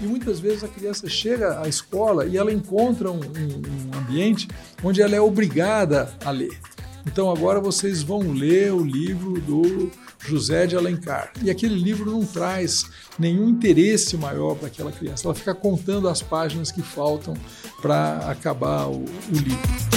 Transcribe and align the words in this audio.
E 0.00 0.06
muitas 0.06 0.40
vezes 0.40 0.62
a 0.62 0.68
criança 0.68 1.08
chega 1.08 1.60
à 1.60 1.68
escola 1.68 2.26
e 2.26 2.36
ela 2.36 2.52
encontra 2.52 3.10
um, 3.10 3.20
um, 3.20 3.98
ambiente 3.98 4.48
onde 4.82 5.00
ela 5.00 5.16
é 5.16 5.20
obrigada 5.20 6.12
a 6.24 6.30
ler. 6.30 6.58
Então 7.06 7.30
agora 7.30 7.60
vocês 7.60 8.02
vão 8.02 8.32
ler 8.32 8.72
o 8.72 8.84
livro 8.84 9.40
do 9.40 9.90
José 10.18 10.66
de 10.66 10.76
Alencar. 10.76 11.32
E 11.40 11.50
aquele 11.50 11.76
livro 11.76 12.10
não 12.10 12.24
traz 12.24 12.84
nenhum 13.18 13.48
interesse 13.48 14.16
maior 14.16 14.56
para 14.56 14.66
aquela 14.66 14.90
criança. 14.90 15.26
Ela 15.26 15.34
fica 15.34 15.54
contando 15.54 16.08
as 16.08 16.20
páginas 16.20 16.72
que 16.72 16.82
faltam 16.82 17.34
para 17.80 18.30
acabar 18.30 18.88
o, 18.88 19.04
o 19.04 19.32
livro. 19.32 19.95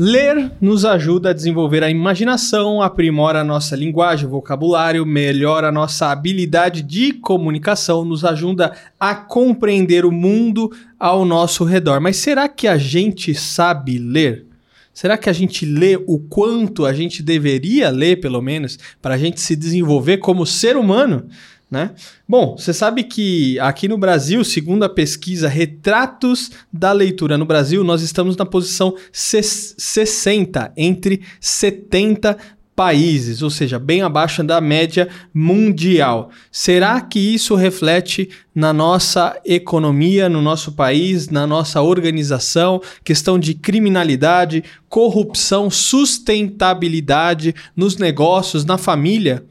Ler 0.00 0.52
nos 0.60 0.84
ajuda 0.84 1.30
a 1.30 1.32
desenvolver 1.32 1.82
a 1.82 1.90
imaginação, 1.90 2.80
aprimora 2.80 3.40
a 3.40 3.44
nossa 3.44 3.74
linguagem, 3.74 4.28
vocabulário, 4.28 5.04
melhora 5.04 5.70
a 5.70 5.72
nossa 5.72 6.12
habilidade 6.12 6.82
de 6.82 7.14
comunicação, 7.14 8.04
nos 8.04 8.24
ajuda 8.24 8.72
a 9.00 9.16
compreender 9.16 10.04
o 10.04 10.12
mundo 10.12 10.70
ao 11.00 11.24
nosso 11.24 11.64
redor. 11.64 12.00
Mas 12.00 12.16
será 12.18 12.48
que 12.48 12.68
a 12.68 12.78
gente 12.78 13.34
sabe 13.34 13.98
ler? 13.98 14.46
Será 14.94 15.18
que 15.18 15.28
a 15.28 15.32
gente 15.32 15.66
lê 15.66 15.96
o 15.96 16.20
quanto 16.20 16.86
a 16.86 16.92
gente 16.92 17.20
deveria 17.20 17.90
ler, 17.90 18.20
pelo 18.20 18.40
menos, 18.40 18.78
para 19.02 19.14
a 19.14 19.18
gente 19.18 19.40
se 19.40 19.56
desenvolver 19.56 20.18
como 20.18 20.46
ser 20.46 20.76
humano? 20.76 21.26
Né? 21.70 21.90
Bom, 22.26 22.56
você 22.56 22.72
sabe 22.72 23.04
que 23.04 23.60
aqui 23.60 23.88
no 23.88 23.98
Brasil, 23.98 24.42
segundo 24.42 24.84
a 24.84 24.88
pesquisa 24.88 25.48
Retratos 25.48 26.50
da 26.72 26.92
Leitura 26.92 27.36
no 27.36 27.44
Brasil, 27.44 27.84
nós 27.84 28.00
estamos 28.00 28.38
na 28.38 28.46
posição 28.46 28.94
60 29.12 30.72
entre 30.76 31.20
70 31.38 32.38
países, 32.78 33.42
ou 33.42 33.50
seja, 33.50 33.76
bem 33.76 34.02
abaixo 34.02 34.42
da 34.44 34.60
média 34.60 35.08
mundial. 35.34 36.30
Será 36.50 37.00
que 37.00 37.18
isso 37.18 37.56
reflete 37.56 38.30
na 38.54 38.72
nossa 38.72 39.36
economia, 39.44 40.28
no 40.28 40.40
nosso 40.40 40.70
país, 40.70 41.28
na 41.28 41.44
nossa 41.44 41.82
organização, 41.82 42.80
questão 43.02 43.36
de 43.36 43.52
criminalidade, 43.52 44.62
corrupção, 44.88 45.68
sustentabilidade 45.68 47.52
nos 47.74 47.96
negócios, 47.96 48.64
na 48.64 48.78
família? 48.78 49.44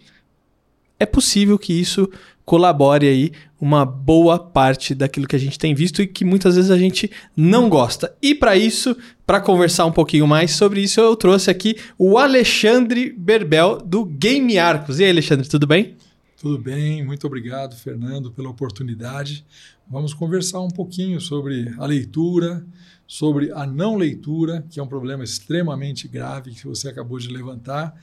É 1.00 1.06
possível 1.06 1.58
que 1.58 1.74
isso 1.74 2.10
colabore 2.46 3.08
aí 3.08 3.32
uma 3.60 3.86
boa 3.86 4.40
parte 4.40 4.96
daquilo 4.96 5.28
que 5.28 5.36
a 5.36 5.40
gente 5.40 5.60
tem 5.60 5.76
visto 5.76 6.02
e 6.02 6.08
que 6.08 6.24
muitas 6.24 6.56
vezes 6.56 6.72
a 6.72 6.78
gente 6.78 7.12
não 7.36 7.68
gosta. 7.68 8.16
E 8.22 8.34
para 8.34 8.56
isso, 8.56 8.96
para 9.26 9.42
conversar 9.42 9.86
um 9.86 9.92
pouquinho 9.92 10.26
mais 10.26 10.52
sobre 10.52 10.82
isso, 10.82 11.02
eu 11.02 11.16
trouxe 11.16 11.50
aqui 11.50 11.76
o 11.98 12.18
Alexandre 12.18 13.12
Berbel 13.12 13.80
do 13.80 14.06
Game 14.06 14.58
Arcos. 14.58 15.00
E 15.00 15.04
aí, 15.04 15.10
Alexandre, 15.10 15.48
tudo 15.50 15.68
bem? 15.68 15.98
Tudo 16.40 16.58
bem, 16.58 17.04
muito 17.04 17.26
obrigado, 17.28 17.76
Fernando, 17.76 18.32
pela 18.32 18.50
oportunidade. 18.50 19.44
Vamos 19.90 20.14
conversar 20.14 20.62
um 20.62 20.70
pouquinho 20.70 21.20
sobre 21.20 21.74
a 21.78 21.86
leitura, 21.86 22.66
sobre 23.08 23.52
a 23.52 23.66
não 23.66 23.96
leitura, 23.96 24.64
que 24.70 24.80
é 24.80 24.84
um 24.84 24.88
problema 24.88 25.24
extremamente 25.24 26.08
grave 26.08 26.52
que 26.52 26.68
você 26.68 26.90
acabou 26.90 27.18
de 27.18 27.28
levantar, 27.30 27.96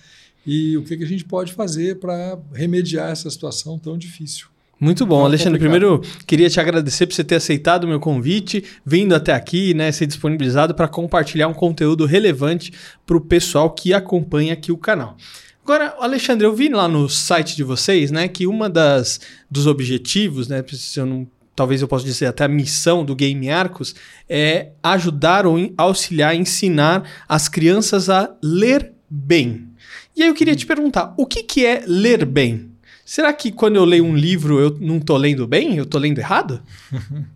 e 0.47 0.77
o 0.77 0.83
que, 0.83 0.97
que 0.97 1.05
a 1.05 1.06
gente 1.06 1.25
pode 1.25 1.53
fazer 1.53 1.98
para 1.98 2.39
remediar 2.53 3.11
essa 3.11 3.31
situação 3.31 3.78
tão 3.78 3.97
difícil. 3.97 4.48
Muito 4.78 5.06
bom, 5.06 5.25
Alexandre. 5.25 5.59
Primeiro, 5.59 6.03
queria 6.27 6.51
te 6.51 6.61
agradecer 6.61 7.06
por 7.06 7.14
você 7.14 7.25
ter 7.25 7.36
aceitado 7.36 7.84
o 7.84 7.89
meu 7.89 8.01
convite, 8.01 8.64
vindo 8.84 9.14
até 9.14 9.33
aqui, 9.33 9.73
né, 9.73 9.91
ser 9.92 10.06
disponibilizado 10.06 10.75
para 10.75 10.89
compartilhar 10.89 11.48
um 11.48 11.55
conteúdo 11.55 12.05
relevante 12.05 12.73
para 13.06 13.17
o 13.17 13.20
pessoal 13.20 13.70
que 13.70 13.95
acompanha 13.95 14.53
aqui 14.53 14.73
o 14.73 14.77
canal. 14.77 15.17
Agora, 15.62 15.95
Alexandre, 15.98 16.47
eu 16.47 16.55
vi 16.55 16.69
lá 16.69 16.86
no 16.86 17.08
site 17.08 17.56
de 17.56 17.64
vocês, 17.64 18.11
né, 18.11 18.29
que 18.29 18.46
uma 18.46 18.69
das 18.69 19.20
dos 19.51 19.67
objetivos, 19.67 20.48
né, 20.48 20.63
se 20.69 21.01
eu 21.01 21.07
não, 21.07 21.27
talvez 21.57 21.80
eu 21.80 21.89
possa 21.89 22.05
dizer 22.05 22.27
até 22.27 22.45
a 22.45 22.48
missão 22.48 23.05
do 23.05 23.14
Game 23.14 23.48
Arcos 23.48 23.95
é 24.29 24.73
ajudar 24.83 25.46
ou 25.46 25.57
auxiliar, 25.79 26.35
ensinar 26.35 27.08
as 27.27 27.48
crianças 27.48 28.11
a 28.11 28.35
ler 28.42 28.92
bem. 29.08 29.69
E 30.17 30.23
aí 30.23 30.29
eu 30.29 30.35
queria 30.35 30.55
te 30.55 30.67
perguntar, 30.67 31.13
o 31.17 31.27
que, 31.27 31.42
que 31.42 31.67
é 31.67 31.83
ler 31.86 32.25
bem? 32.25 32.70
Será 33.05 33.33
que 33.33 33.52
quando 33.52 33.77
eu 33.77 33.85
leio 33.85 34.05
um 34.05 34.17
livro 34.17 34.61
eu 34.61 34.77
não 34.80 34.98
estou 34.98 35.17
lendo 35.17 35.47
bem? 35.47 35.77
Eu 35.77 35.85
estou 35.85 36.01
lendo 36.01 36.19
errado? 36.19 36.63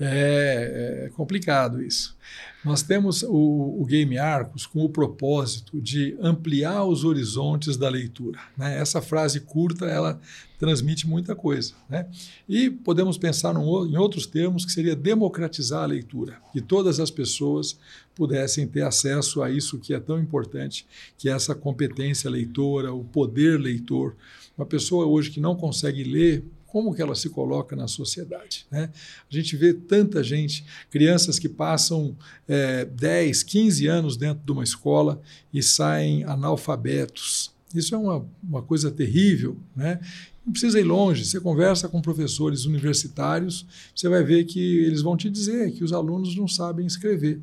é, 0.00 1.04
é, 1.06 1.08
complicado 1.10 1.82
isso. 1.82 2.16
Nós 2.64 2.82
temos 2.82 3.22
o, 3.22 3.76
o, 3.80 3.84
Game 3.84 4.16
Arcos 4.16 4.66
com 4.66 4.82
o 4.84 4.88
propósito 4.88 5.80
de 5.80 6.16
ampliar 6.20 6.84
os 6.84 7.04
horizontes 7.04 7.76
da 7.76 7.88
leitura. 7.88 8.40
Né? 8.56 8.78
Essa 8.78 9.02
frase 9.02 9.40
curta 9.40 9.84
ela 9.84 10.18
transmite 10.58 11.06
muita 11.06 11.36
coisa. 11.36 11.74
Né? 11.88 12.08
E 12.48 12.70
podemos 12.70 13.18
pensar 13.18 13.52
num, 13.52 13.86
em 13.86 13.96
outros 13.98 14.26
termos 14.26 14.64
que 14.64 14.72
seria 14.72 14.96
democratizar 14.96 15.82
a 15.82 15.86
leitura, 15.86 16.38
que 16.52 16.60
todas 16.60 16.98
as 16.98 17.10
pessoas 17.10 17.78
pudessem 18.14 18.66
ter 18.66 18.82
acesso 18.82 19.42
a 19.42 19.50
isso 19.50 19.78
que 19.78 19.92
é 19.92 20.00
tão 20.00 20.18
importante, 20.18 20.86
que 21.18 21.28
é 21.28 21.32
essa 21.32 21.54
competência 21.54 22.30
leitora, 22.30 22.92
o 22.92 23.04
poder 23.04 23.60
leitor. 23.60 24.16
Uma 24.56 24.66
pessoa 24.66 25.06
hoje 25.06 25.30
que 25.30 25.40
não 25.40 25.54
consegue 25.54 26.02
ler 26.02 26.44
como 26.74 26.92
que 26.92 27.00
ela 27.00 27.14
se 27.14 27.30
coloca 27.30 27.76
na 27.76 27.86
sociedade. 27.86 28.66
Né? 28.68 28.90
A 29.30 29.32
gente 29.32 29.56
vê 29.56 29.72
tanta 29.72 30.24
gente, 30.24 30.64
crianças 30.90 31.38
que 31.38 31.48
passam 31.48 32.16
é, 32.48 32.84
10, 32.84 33.44
15 33.44 33.86
anos 33.86 34.16
dentro 34.16 34.44
de 34.44 34.50
uma 34.50 34.64
escola 34.64 35.22
e 35.52 35.62
saem 35.62 36.24
analfabetos. 36.24 37.52
Isso 37.72 37.94
é 37.94 37.98
uma, 37.98 38.26
uma 38.42 38.60
coisa 38.60 38.90
terrível, 38.90 39.56
né? 39.76 40.00
Não 40.44 40.52
precisa 40.52 40.80
ir 40.80 40.82
longe, 40.82 41.24
você 41.24 41.40
conversa 41.40 41.88
com 41.88 42.02
professores 42.02 42.64
universitários, 42.64 43.64
você 43.94 44.08
vai 44.08 44.24
ver 44.24 44.44
que 44.44 44.78
eles 44.78 45.00
vão 45.00 45.16
te 45.16 45.30
dizer 45.30 45.70
que 45.70 45.84
os 45.84 45.92
alunos 45.92 46.36
não 46.36 46.48
sabem 46.48 46.84
escrever 46.84 47.40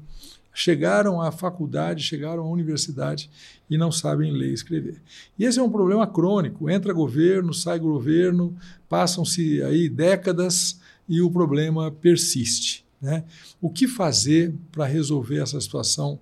chegaram 0.53 1.21
à 1.21 1.31
faculdade, 1.31 2.03
chegaram 2.03 2.43
à 2.43 2.49
universidade 2.49 3.29
e 3.69 3.77
não 3.77 3.91
sabem 3.91 4.31
ler 4.31 4.49
e 4.49 4.53
escrever. 4.53 5.01
E 5.37 5.45
esse 5.45 5.59
é 5.59 5.63
um 5.63 5.71
problema 5.71 6.05
crônico. 6.05 6.69
Entra 6.69 6.93
governo, 6.93 7.53
sai 7.53 7.79
governo, 7.79 8.55
passam-se 8.89 9.61
aí 9.63 9.87
décadas 9.87 10.79
e 11.07 11.21
o 11.21 11.31
problema 11.31 11.91
persiste. 11.91 12.85
Né? 13.01 13.23
O 13.59 13.69
que 13.69 13.87
fazer 13.87 14.53
para 14.71 14.85
resolver 14.85 15.41
essa 15.41 15.59
situação 15.59 16.19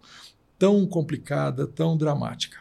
tão 0.58 0.86
complicada, 0.86 1.68
tão 1.68 1.98
dramática? 1.98 2.58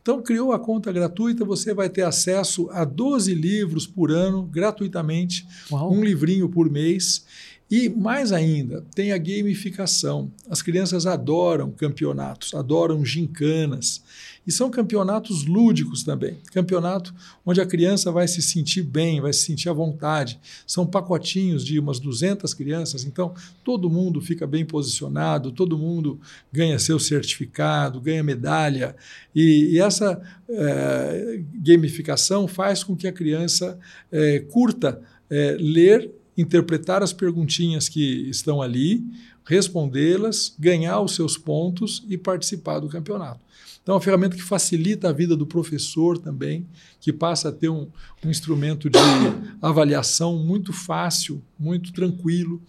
Então, 0.00 0.20
criou 0.20 0.52
a 0.52 0.58
conta 0.58 0.90
gratuita, 0.90 1.44
você 1.44 1.72
vai 1.72 1.88
ter 1.88 2.02
acesso 2.02 2.68
a 2.72 2.84
12 2.84 3.34
livros 3.34 3.86
por 3.86 4.10
ano, 4.10 4.42
gratuitamente, 4.42 5.46
Uau. 5.70 5.92
um 5.92 6.02
livrinho 6.02 6.48
por 6.48 6.68
mês. 6.68 7.24
E 7.72 7.88
mais 7.88 8.32
ainda, 8.32 8.84
tem 8.94 9.12
a 9.12 9.16
gamificação. 9.16 10.30
As 10.50 10.60
crianças 10.60 11.06
adoram 11.06 11.70
campeonatos, 11.70 12.52
adoram 12.52 13.02
gincanas. 13.02 14.02
E 14.46 14.52
são 14.52 14.70
campeonatos 14.70 15.46
lúdicos 15.46 16.02
também. 16.02 16.36
Campeonato 16.52 17.14
onde 17.46 17.62
a 17.62 17.66
criança 17.66 18.12
vai 18.12 18.28
se 18.28 18.42
sentir 18.42 18.82
bem, 18.82 19.22
vai 19.22 19.32
se 19.32 19.46
sentir 19.46 19.70
à 19.70 19.72
vontade. 19.72 20.38
São 20.66 20.86
pacotinhos 20.86 21.64
de 21.64 21.78
umas 21.78 21.98
200 21.98 22.52
crianças, 22.52 23.06
então 23.06 23.32
todo 23.64 23.88
mundo 23.88 24.20
fica 24.20 24.46
bem 24.46 24.66
posicionado, 24.66 25.50
todo 25.50 25.78
mundo 25.78 26.20
ganha 26.52 26.78
seu 26.78 26.98
certificado, 26.98 28.02
ganha 28.02 28.22
medalha. 28.22 28.94
E, 29.34 29.70
e 29.72 29.78
essa 29.78 30.20
é, 30.46 31.40
gamificação 31.54 32.46
faz 32.46 32.84
com 32.84 32.94
que 32.94 33.08
a 33.08 33.12
criança 33.12 33.78
é, 34.10 34.40
curta 34.40 35.00
é, 35.30 35.56
ler, 35.58 36.10
interpretar 36.36 37.02
as 37.02 37.12
perguntinhas 37.12 37.88
que 37.88 38.28
estão 38.28 38.62
ali, 38.62 39.04
respondê-las, 39.44 40.54
ganhar 40.58 41.00
os 41.00 41.14
seus 41.14 41.36
pontos 41.36 42.04
e 42.08 42.16
participar 42.16 42.80
do 42.80 42.88
campeonato. 42.88 43.40
Então, 43.82 43.94
é 43.94 43.96
uma 43.96 44.02
ferramenta 44.02 44.36
que 44.36 44.42
facilita 44.42 45.08
a 45.08 45.12
vida 45.12 45.36
do 45.36 45.44
professor 45.44 46.16
também, 46.16 46.66
que 47.00 47.12
passa 47.12 47.48
a 47.48 47.52
ter 47.52 47.68
um, 47.68 47.88
um 48.24 48.30
instrumento 48.30 48.88
de 48.88 48.98
avaliação 49.60 50.38
muito 50.38 50.72
fácil, 50.72 51.42
muito 51.58 51.92
tranquilo. 51.92 52.62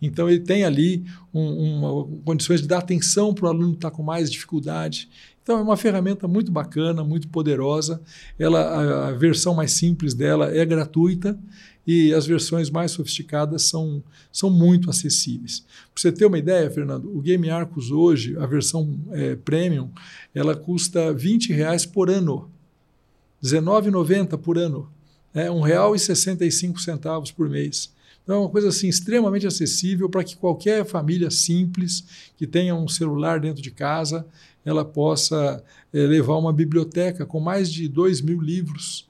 Então, 0.00 0.28
ele 0.28 0.40
tem 0.40 0.64
ali 0.64 1.04
um, 1.32 1.78
uma, 1.78 2.04
condições 2.22 2.60
de 2.60 2.68
dar 2.68 2.78
atenção 2.78 3.32
para 3.32 3.46
o 3.46 3.48
aluno 3.48 3.72
que 3.72 3.78
está 3.78 3.90
com 3.90 4.02
mais 4.02 4.30
dificuldade. 4.30 5.08
Então, 5.48 5.60
é 5.60 5.62
uma 5.62 5.78
ferramenta 5.78 6.28
muito 6.28 6.52
bacana, 6.52 7.02
muito 7.02 7.26
poderosa. 7.28 8.02
Ela, 8.38 8.60
a, 8.60 9.08
a 9.08 9.12
versão 9.12 9.54
mais 9.54 9.72
simples 9.72 10.12
dela 10.12 10.54
é 10.54 10.62
gratuita 10.62 11.38
e 11.86 12.12
as 12.12 12.26
versões 12.26 12.68
mais 12.68 12.90
sofisticadas 12.90 13.62
são, 13.62 14.04
são 14.30 14.50
muito 14.50 14.90
acessíveis. 14.90 15.60
Para 15.94 16.02
você 16.02 16.12
ter 16.12 16.26
uma 16.26 16.38
ideia, 16.38 16.70
Fernando, 16.70 17.10
o 17.16 17.22
Game 17.22 17.48
Arcos 17.48 17.90
hoje, 17.90 18.36
a 18.36 18.44
versão 18.44 19.00
é, 19.10 19.36
premium, 19.36 19.88
ela 20.34 20.54
custa 20.54 21.14
20 21.14 21.50
reais 21.54 21.86
por 21.86 22.10
ano, 22.10 22.50
R$19,90 23.42 24.36
por 24.36 24.58
ano, 24.58 24.92
é 25.32 25.44
R$ 25.44 25.48
1,65 25.48 27.32
por 27.32 27.48
mês. 27.48 27.90
Então 28.22 28.36
é 28.36 28.38
uma 28.40 28.50
coisa 28.50 28.68
assim 28.68 28.88
extremamente 28.88 29.46
acessível 29.46 30.10
para 30.10 30.22
que 30.22 30.36
qualquer 30.36 30.84
família 30.84 31.30
simples 31.30 32.04
que 32.36 32.46
tenha 32.46 32.74
um 32.74 32.86
celular 32.86 33.40
dentro 33.40 33.62
de 33.62 33.70
casa, 33.70 34.26
ela 34.68 34.84
possa 34.84 35.62
é, 35.92 35.98
levar 35.98 36.36
uma 36.36 36.52
biblioteca 36.52 37.24
com 37.24 37.40
mais 37.40 37.72
de 37.72 37.88
2 37.88 38.20
mil 38.20 38.40
livros, 38.40 39.08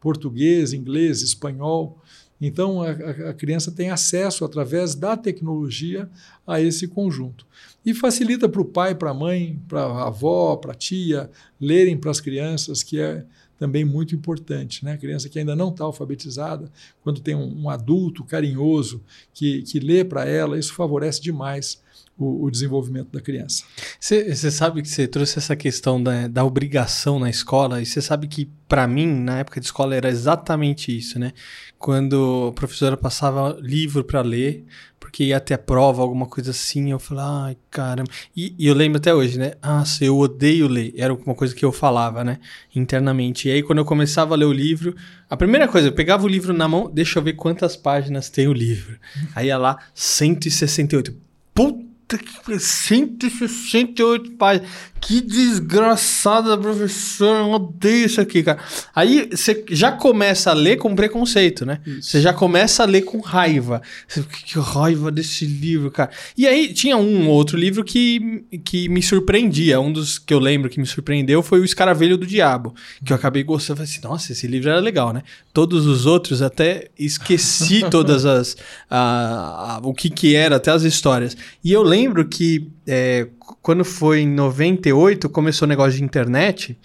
português, 0.00 0.72
inglês, 0.72 1.22
espanhol, 1.22 1.98
então, 2.40 2.82
a, 2.82 2.90
a, 2.90 3.34
criança 3.34 3.72
tem 3.72 3.90
acesso, 3.90 4.44
através 4.44 4.94
da 4.94 5.16
tecnologia, 5.16 6.08
a 6.46 6.60
esse 6.60 6.86
conjunto. 6.86 7.44
E 7.84 7.92
facilita 7.92 8.48
para 8.48 8.60
o 8.60 8.64
pai, 8.64 8.94
para 8.94 9.10
a 9.10 9.14
mãe, 9.14 9.60
para 9.66 9.82
a 9.82 10.06
avó, 10.06 10.54
para 10.56 10.72
a 10.72 10.74
tia, 10.74 11.30
lerem 11.60 11.96
para 11.96 12.10
as 12.10 12.20
crianças, 12.20 12.82
que 12.82 13.00
é 13.00 13.24
também 13.58 13.84
muito 13.84 14.14
importante. 14.14 14.84
Né? 14.84 14.92
A 14.92 14.98
criança 14.98 15.28
que 15.28 15.38
ainda 15.38 15.56
não 15.56 15.70
está 15.70 15.82
alfabetizada, 15.82 16.70
quando 17.02 17.20
tem 17.20 17.34
um, 17.34 17.62
um, 17.62 17.70
adulto 17.70 18.22
carinhoso 18.22 19.02
que, 19.34 19.62
que 19.62 19.80
lê 19.80 20.04
para 20.04 20.24
ela, 20.24 20.56
isso 20.56 20.74
favorece 20.74 21.20
demais 21.20 21.82
o, 22.18 22.46
o 22.46 22.50
desenvolvimento 22.50 23.10
da 23.12 23.20
criança. 23.20 23.64
Você 24.00 24.50
sabe 24.50 24.82
que 24.82 24.88
você 24.88 25.06
trouxe 25.06 25.38
essa 25.38 25.54
questão 25.54 26.02
da, 26.02 26.26
da 26.26 26.44
obrigação 26.44 27.18
na 27.18 27.30
escola, 27.30 27.80
e 27.80 27.86
você 27.86 28.02
sabe 28.02 28.26
que, 28.26 28.50
para 28.66 28.86
mim, 28.88 29.06
na 29.06 29.38
época 29.38 29.60
de 29.60 29.66
escola, 29.66 29.94
era 29.94 30.08
exatamente 30.08 30.96
isso, 30.96 31.18
né? 31.18 31.32
Quando 31.78 32.48
a 32.48 32.52
professora 32.52 32.96
passava 32.96 33.56
livro 33.60 34.02
para 34.02 34.20
ler, 34.20 34.64
porque 34.98 35.24
ia 35.24 35.38
ter 35.38 35.54
a 35.54 35.58
prova, 35.58 36.02
alguma 36.02 36.26
coisa 36.26 36.50
assim, 36.50 36.90
eu 36.90 36.98
falava, 36.98 37.46
ai, 37.46 37.56
caramba. 37.70 38.10
E, 38.36 38.54
e, 38.58 38.66
eu 38.66 38.74
lembro 38.74 38.98
até 38.98 39.14
hoje, 39.14 39.38
né? 39.38 39.52
Nossa, 39.62 40.04
eu 40.04 40.18
odeio 40.18 40.66
ler. 40.66 40.92
Era 40.96 41.14
uma 41.14 41.34
coisa 41.34 41.54
que 41.54 41.64
eu 41.64 41.70
falava, 41.70 42.24
né? 42.24 42.38
Internamente. 42.74 43.48
E 43.48 43.52
aí, 43.52 43.62
quando 43.62 43.78
eu 43.78 43.84
começava 43.84 44.34
a 44.34 44.36
ler 44.36 44.44
o 44.44 44.52
livro, 44.52 44.94
a 45.30 45.36
primeira 45.36 45.68
coisa, 45.68 45.88
eu 45.88 45.92
pegava 45.92 46.24
o 46.24 46.28
livro 46.28 46.52
na 46.52 46.66
mão, 46.66 46.90
deixa 46.92 47.20
eu 47.20 47.22
ver 47.22 47.34
quantas 47.34 47.76
páginas 47.76 48.28
tem 48.28 48.48
o 48.48 48.52
livro. 48.52 48.98
Aí 49.34 49.46
ia 49.46 49.56
lá, 49.56 49.78
168. 49.94 51.14
Puta! 51.54 51.87
Puta 52.08 52.24
que 52.24 52.58
168 52.58 54.32
páginas. 54.38 54.70
Que 55.00 55.20
desgraçada 55.20 56.56
professora, 56.58 57.40
eu 57.40 57.50
odeio 57.50 58.06
isso 58.06 58.20
aqui, 58.20 58.42
cara. 58.42 58.58
Aí 58.94 59.28
você 59.30 59.64
já 59.70 59.92
começa 59.92 60.50
a 60.50 60.54
ler 60.54 60.76
com 60.76 60.94
preconceito, 60.94 61.64
né? 61.64 61.80
Você 62.00 62.20
já 62.20 62.32
começa 62.32 62.82
a 62.82 62.86
ler 62.86 63.02
com 63.02 63.20
raiva. 63.20 63.80
Você, 64.06 64.22
que 64.22 64.58
raiva 64.58 65.10
desse 65.10 65.46
livro, 65.46 65.90
cara. 65.90 66.10
E 66.36 66.46
aí 66.46 66.72
tinha 66.72 66.96
um 66.96 67.28
outro 67.28 67.56
livro 67.56 67.84
que, 67.84 68.44
que 68.64 68.88
me 68.88 69.02
surpreendia. 69.02 69.80
Um 69.80 69.92
dos 69.92 70.18
que 70.18 70.34
eu 70.34 70.38
lembro 70.38 70.68
que 70.68 70.80
me 70.80 70.86
surpreendeu 70.86 71.42
foi 71.42 71.60
O 71.60 71.64
Escaravelho 71.64 72.16
do 72.16 72.26
Diabo, 72.26 72.74
que 73.04 73.12
eu 73.12 73.16
acabei 73.16 73.42
gostando. 73.42 73.80
Eu 73.80 73.86
falei 73.86 73.92
assim, 73.92 74.06
nossa, 74.06 74.32
esse 74.32 74.46
livro 74.46 74.70
era 74.70 74.80
legal, 74.80 75.12
né? 75.12 75.22
Todos 75.52 75.86
os 75.86 76.06
outros 76.06 76.42
até 76.42 76.88
esqueci 76.98 77.84
todas 77.90 78.24
as... 78.24 78.56
A, 78.90 79.76
a, 79.76 79.80
o 79.82 79.94
que 79.94 80.10
que 80.10 80.34
era, 80.34 80.56
até 80.56 80.70
as 80.70 80.82
histórias. 80.82 81.36
E 81.62 81.72
eu 81.72 81.82
lembro 81.82 82.26
que 82.26 82.68
é, 82.86 83.28
quando 83.62 83.84
foi 83.84 84.20
em 84.20 84.28
98, 84.28 85.28
começou 85.28 85.66
o 85.66 85.68
negócio 85.68 85.98
de 85.98 86.04
internet. 86.04 86.78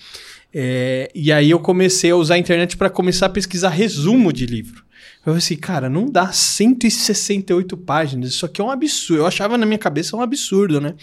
É, 0.54 1.10
e 1.15 1.31
aí 1.31 1.50
eu 1.50 1.60
comecei 1.60 2.12
a 2.12 2.15
usar 2.15 2.36
a 2.36 2.38
internet 2.38 2.77
para 2.77 2.89
começar 2.89 3.25
a 3.25 3.30
pesquisar 3.30 3.69
resumo 3.69 4.31
de 4.31 4.45
livro. 4.45 4.83
Eu 5.19 5.31
falei 5.31 5.38
assim, 5.39 5.56
cara, 5.56 5.89
não 5.89 6.06
dá 6.06 6.31
168 6.31 7.77
páginas, 7.77 8.30
isso 8.30 8.45
aqui 8.45 8.62
é 8.62 8.63
um 8.63 8.69
absurdo. 8.69 9.21
Eu 9.21 9.25
achava 9.25 9.57
na 9.57 9.65
minha 9.65 9.80
cabeça 9.80 10.15
um 10.15 10.21
absurdo, 10.21 10.80
né? 10.81 10.95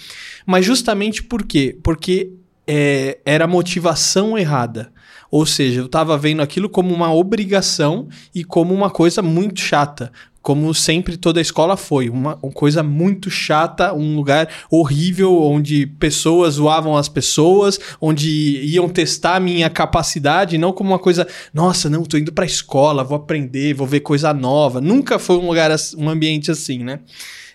Mas 0.47 0.65
justamente 0.65 1.23
por 1.23 1.43
quê? 1.43 1.77
Porque 1.83 2.31
é, 2.67 3.19
era 3.25 3.47
motivação 3.47 4.39
errada. 4.39 4.93
Ou 5.31 5.47
seja, 5.47 5.81
eu 5.81 5.87
estava 5.87 6.19
vendo 6.19 6.43
aquilo 6.43 6.69
como 6.69 6.93
uma 6.93 7.13
obrigação 7.13 8.09
e 8.35 8.45
como 8.45 8.75
uma 8.75 8.91
coisa 8.91 9.23
muito 9.23 9.61
chata 9.61 10.13
como 10.43 10.73
sempre 10.75 11.17
toda 11.17 11.39
a 11.39 11.43
escola 11.43 11.77
foi, 11.77 12.09
uma, 12.09 12.39
uma, 12.43 12.53
coisa 12.53 12.83
muito 12.83 13.31
chata, 13.31 13.93
um 13.93 14.17
lugar 14.17 14.49
horrível 14.71 15.43
onde 15.43 15.87
pessoas 15.87 16.55
zoavam 16.55 16.97
as 16.97 17.09
pessoas, 17.09 17.79
onde 18.01 18.29
iam 18.65 18.89
testar 18.89 19.37
a 19.37 19.41
minha 19.41 19.69
capacidade, 19.69 20.57
não 20.57 20.73
como 20.73 20.91
uma 20.91 20.99
coisa, 20.99 21.27
nossa, 21.53 21.91
não, 21.91 22.05
tô 22.05 22.17
indo 22.17 22.33
para 22.33 22.45
a 22.45 22.47
escola, 22.47 23.05
vou 23.05 23.17
aprender, 23.17 23.75
vou 23.75 23.87
ver 23.87 24.01
coisa 24.01 24.33
nova. 24.33 24.81
Nunca 24.81 25.19
foi 25.19 25.37
um 25.37 25.47
lugar, 25.47 25.71
um 25.97 26.09
ambiente 26.09 26.51
assim, 26.51 26.79
né? 26.79 27.01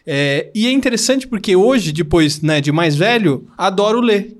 É, 0.05 0.51
e 0.53 0.67
é 0.67 0.71
interessante 0.71 1.27
porque 1.27 1.55
hoje, 1.55 1.91
depois 1.91 2.41
né, 2.41 2.61
de 2.61 2.71
mais 2.71 2.95
velho, 2.95 3.47
adoro 3.57 3.99
ler. 3.99 4.37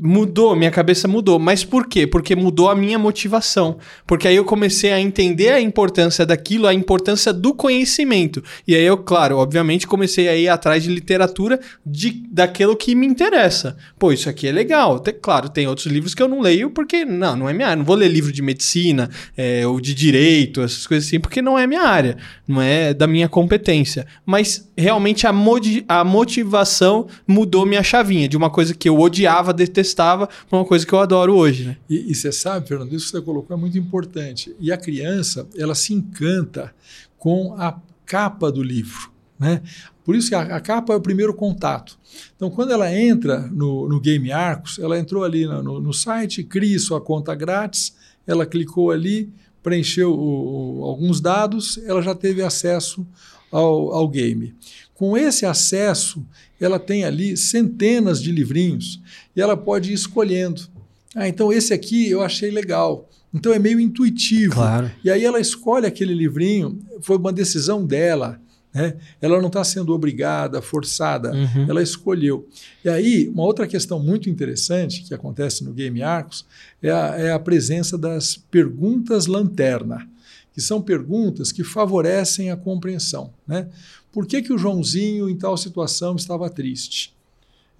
Mudou, 0.00 0.54
minha 0.54 0.70
cabeça 0.70 1.08
mudou. 1.08 1.38
Mas 1.38 1.64
por 1.64 1.86
quê? 1.86 2.06
Porque 2.06 2.36
mudou 2.36 2.68
a 2.68 2.74
minha 2.74 2.98
motivação. 2.98 3.78
Porque 4.06 4.28
aí 4.28 4.36
eu 4.36 4.44
comecei 4.44 4.92
a 4.92 5.00
entender 5.00 5.50
a 5.50 5.60
importância 5.60 6.26
daquilo, 6.26 6.66
a 6.66 6.74
importância 6.74 7.32
do 7.32 7.54
conhecimento. 7.54 8.42
E 8.66 8.74
aí 8.74 8.84
eu, 8.84 8.98
claro, 8.98 9.38
obviamente 9.38 9.86
comecei 9.86 10.28
a 10.28 10.36
ir 10.36 10.48
atrás 10.48 10.82
de 10.82 10.90
literatura 10.90 11.58
de, 11.84 12.22
daquilo 12.30 12.76
que 12.76 12.94
me 12.94 13.06
interessa. 13.06 13.76
Pô, 13.98 14.12
isso 14.12 14.28
aqui 14.28 14.46
é 14.48 14.52
legal. 14.52 15.00
Tem, 15.00 15.14
claro, 15.14 15.48
tem 15.48 15.66
outros 15.66 15.86
livros 15.86 16.14
que 16.14 16.22
eu 16.22 16.28
não 16.28 16.40
leio 16.40 16.70
porque, 16.70 17.04
não, 17.04 17.36
não 17.36 17.48
é 17.48 17.52
minha 17.52 17.68
área. 17.68 17.76
Não 17.76 17.84
vou 17.84 17.96
ler 17.96 18.08
livro 18.08 18.32
de 18.32 18.42
medicina 18.42 19.08
é, 19.36 19.66
ou 19.66 19.80
de 19.80 19.94
direito, 19.94 20.60
essas 20.60 20.86
coisas 20.86 21.06
assim, 21.06 21.20
porque 21.20 21.40
não 21.40 21.58
é 21.58 21.66
minha 21.66 21.82
área. 21.82 22.16
Não 22.46 22.60
é 22.60 22.92
da 22.92 23.06
minha 23.06 23.28
competência. 23.28 24.06
Mas 24.26 24.68
realmente 24.76 25.26
a, 25.26 25.30
a 25.88 26.04
motivação 26.04 27.06
mudou 27.26 27.64
minha 27.64 27.82
chavinha 27.82 28.28
de 28.28 28.36
uma 28.36 28.50
coisa 28.50 28.74
que 28.74 28.88
eu 28.88 28.98
odiava, 28.98 29.52
detestava 29.80 30.28
para 30.48 30.58
uma 30.58 30.64
coisa 30.64 30.86
que 30.86 30.92
eu 30.92 31.00
adoro 31.00 31.34
hoje. 31.34 31.64
Né? 31.64 31.76
E, 31.88 32.10
e 32.10 32.14
você 32.14 32.30
sabe, 32.30 32.68
Fernando, 32.68 32.94
isso 32.94 33.06
que 33.06 33.12
você 33.12 33.22
colocou 33.22 33.56
é 33.56 33.60
muito 33.60 33.78
importante. 33.78 34.54
E 34.60 34.70
a 34.70 34.76
criança, 34.76 35.48
ela 35.56 35.74
se 35.74 35.94
encanta 35.94 36.72
com 37.18 37.54
a 37.54 37.78
capa 38.04 38.52
do 38.52 38.62
livro. 38.62 39.10
Né? 39.38 39.62
Por 40.04 40.14
isso 40.14 40.28
que 40.28 40.34
a, 40.34 40.56
a, 40.56 40.60
capa 40.60 40.92
é 40.92 40.96
o 40.96 41.00
primeiro 41.00 41.34
contato. 41.34 41.98
Então, 42.36 42.50
quando 42.50 42.72
ela 42.72 42.92
entra 42.94 43.40
no, 43.52 43.88
no 43.88 44.00
Game 44.00 44.30
Arcos, 44.30 44.78
ela 44.78 44.98
entrou 44.98 45.24
ali 45.24 45.46
no, 45.46 45.80
no, 45.80 45.92
site, 45.94 46.42
cria 46.42 46.78
sua 46.78 47.00
conta 47.00 47.34
grátis, 47.34 47.94
ela 48.26 48.44
clicou 48.44 48.90
ali, 48.90 49.32
preencheu 49.62 50.12
o, 50.12 50.80
o, 50.80 50.84
alguns 50.84 51.20
dados, 51.20 51.78
ela 51.84 52.02
já 52.02 52.14
teve 52.14 52.42
acesso 52.42 53.06
ao, 53.50 53.92
ao 53.92 54.08
game. 54.08 54.54
Com 55.00 55.16
esse 55.16 55.46
acesso, 55.46 56.22
ela 56.60 56.78
tem 56.78 57.06
ali 57.06 57.34
centenas 57.34 58.22
de 58.22 58.30
livrinhos 58.30 59.00
e 59.34 59.40
ela 59.40 59.56
pode 59.56 59.92
ir 59.92 59.94
escolhendo. 59.94 60.60
Ah, 61.16 61.26
então 61.26 61.50
esse 61.50 61.72
aqui 61.72 62.10
eu 62.10 62.20
achei 62.20 62.50
legal. 62.50 63.08
Então 63.32 63.50
é 63.50 63.58
meio 63.58 63.80
intuitivo. 63.80 64.56
Claro. 64.56 64.90
E 65.02 65.10
aí 65.10 65.24
ela 65.24 65.40
escolhe 65.40 65.86
aquele 65.86 66.12
livrinho, 66.12 66.78
foi 67.00 67.16
uma 67.16 67.32
decisão 67.32 67.82
dela. 67.82 68.38
Né? 68.74 68.98
Ela 69.22 69.40
não 69.40 69.46
está 69.46 69.64
sendo 69.64 69.94
obrigada, 69.94 70.60
forçada, 70.60 71.32
uhum. 71.32 71.66
ela 71.66 71.82
escolheu. 71.82 72.46
E 72.84 72.90
aí, 72.90 73.26
uma 73.28 73.44
outra 73.44 73.66
questão 73.66 73.98
muito 73.98 74.28
interessante 74.28 75.02
que 75.02 75.14
acontece 75.14 75.64
no 75.64 75.72
Game 75.72 76.02
Arcos 76.02 76.44
é 76.82 76.90
a, 76.90 77.14
é 77.16 77.32
a 77.32 77.38
presença 77.38 77.96
das 77.96 78.36
perguntas 78.36 79.24
lanterna, 79.24 80.06
que 80.60 80.66
são 80.66 80.82
perguntas 80.82 81.50
que 81.50 81.64
favorecem 81.64 82.50
a 82.50 82.56
compreensão. 82.56 83.32
Né? 83.48 83.66
Por 84.12 84.26
que, 84.26 84.42
que 84.42 84.52
o 84.52 84.58
Joãozinho, 84.58 85.30
em 85.30 85.34
tal 85.34 85.56
situação, 85.56 86.14
estava 86.16 86.50
triste? 86.50 87.16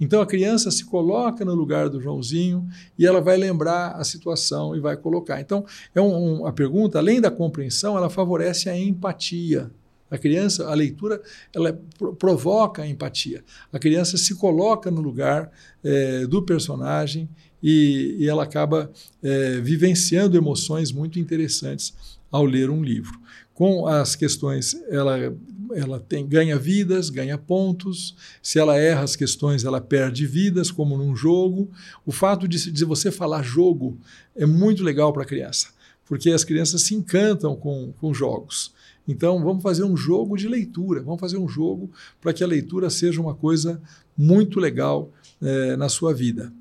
Então 0.00 0.22
a 0.22 0.26
criança 0.26 0.70
se 0.70 0.86
coloca 0.86 1.44
no 1.44 1.54
lugar 1.54 1.90
do 1.90 2.00
Joãozinho 2.00 2.66
e 2.98 3.06
ela 3.06 3.20
vai 3.20 3.36
lembrar 3.36 3.90
a 3.90 4.02
situação 4.02 4.74
e 4.74 4.80
vai 4.80 4.96
colocar. 4.96 5.42
Então, 5.42 5.66
é 5.94 6.00
um, 6.00 6.40
um, 6.40 6.46
a 6.46 6.52
pergunta, 6.54 6.96
além 6.96 7.20
da 7.20 7.30
compreensão, 7.30 7.98
ela 7.98 8.08
favorece 8.08 8.70
a 8.70 8.78
empatia. 8.78 9.70
A 10.10 10.16
criança, 10.16 10.66
a 10.68 10.74
leitura, 10.74 11.20
ela 11.54 11.78
provoca 12.18 12.82
a 12.82 12.88
empatia. 12.88 13.44
A 13.70 13.78
criança 13.78 14.16
se 14.16 14.34
coloca 14.34 14.90
no 14.90 15.02
lugar 15.02 15.52
é, 15.84 16.26
do 16.26 16.42
personagem 16.42 17.28
e, 17.62 18.16
e 18.18 18.26
ela 18.26 18.42
acaba 18.42 18.90
é, 19.22 19.60
vivenciando 19.60 20.34
emoções 20.34 20.90
muito 20.90 21.20
interessantes 21.20 22.19
ao 22.30 22.44
ler 22.44 22.70
um 22.70 22.82
livro. 22.82 23.18
Com 23.54 23.86
as 23.86 24.16
questões, 24.16 24.74
ela, 24.88 25.36
ela 25.74 26.00
tem, 26.00 26.26
ganha 26.26 26.58
vidas, 26.58 27.10
ganha 27.10 27.36
pontos. 27.36 28.14
Se 28.42 28.58
ela 28.58 28.78
erra 28.78 29.02
as 29.02 29.16
questões, 29.16 29.64
ela 29.64 29.80
perde 29.80 30.26
vidas, 30.26 30.70
como 30.70 30.96
num 30.96 31.14
jogo. 31.14 31.70
O 32.06 32.12
fato 32.12 32.48
de, 32.48 32.70
de 32.70 32.84
você 32.84 33.10
falar 33.10 33.42
jogo 33.42 33.98
é 34.34 34.46
muito 34.46 34.82
legal 34.82 35.12
para 35.12 35.22
a 35.22 35.26
criança, 35.26 35.68
porque 36.06 36.30
as 36.30 36.44
crianças 36.44 36.82
se 36.82 36.94
encantam 36.94 37.54
com, 37.56 37.92
com 38.00 38.14
jogos. 38.14 38.72
Então, 39.06 39.42
vamos 39.42 39.62
fazer 39.62 39.82
um 39.82 39.96
jogo 39.96 40.36
de 40.36 40.46
leitura, 40.46 41.02
vamos 41.02 41.20
fazer 41.20 41.36
um 41.36 41.48
jogo 41.48 41.90
para 42.20 42.32
que 42.32 42.44
a 42.44 42.46
leitura 42.46 42.88
seja 42.88 43.20
uma 43.20 43.34
coisa 43.34 43.82
muito 44.16 44.60
legal 44.60 45.10
é, 45.42 45.76
na 45.76 45.88
sua 45.88 46.14
vida. 46.14 46.52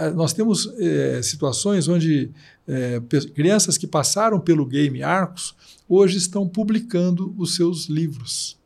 É, 0.00 0.10
nós 0.10 0.32
temos 0.32 0.66
é, 0.78 1.20
situações 1.22 1.86
onde 1.86 2.30
é, 2.66 3.00
crianças 3.34 3.76
que 3.76 3.86
passaram 3.86 4.40
pelo 4.40 4.64
Game 4.64 5.02
Arcos 5.02 5.54
hoje 5.86 6.16
estão 6.16 6.48
publicando 6.48 7.34
os 7.36 7.54
seus 7.54 7.86
livros. 7.86 8.58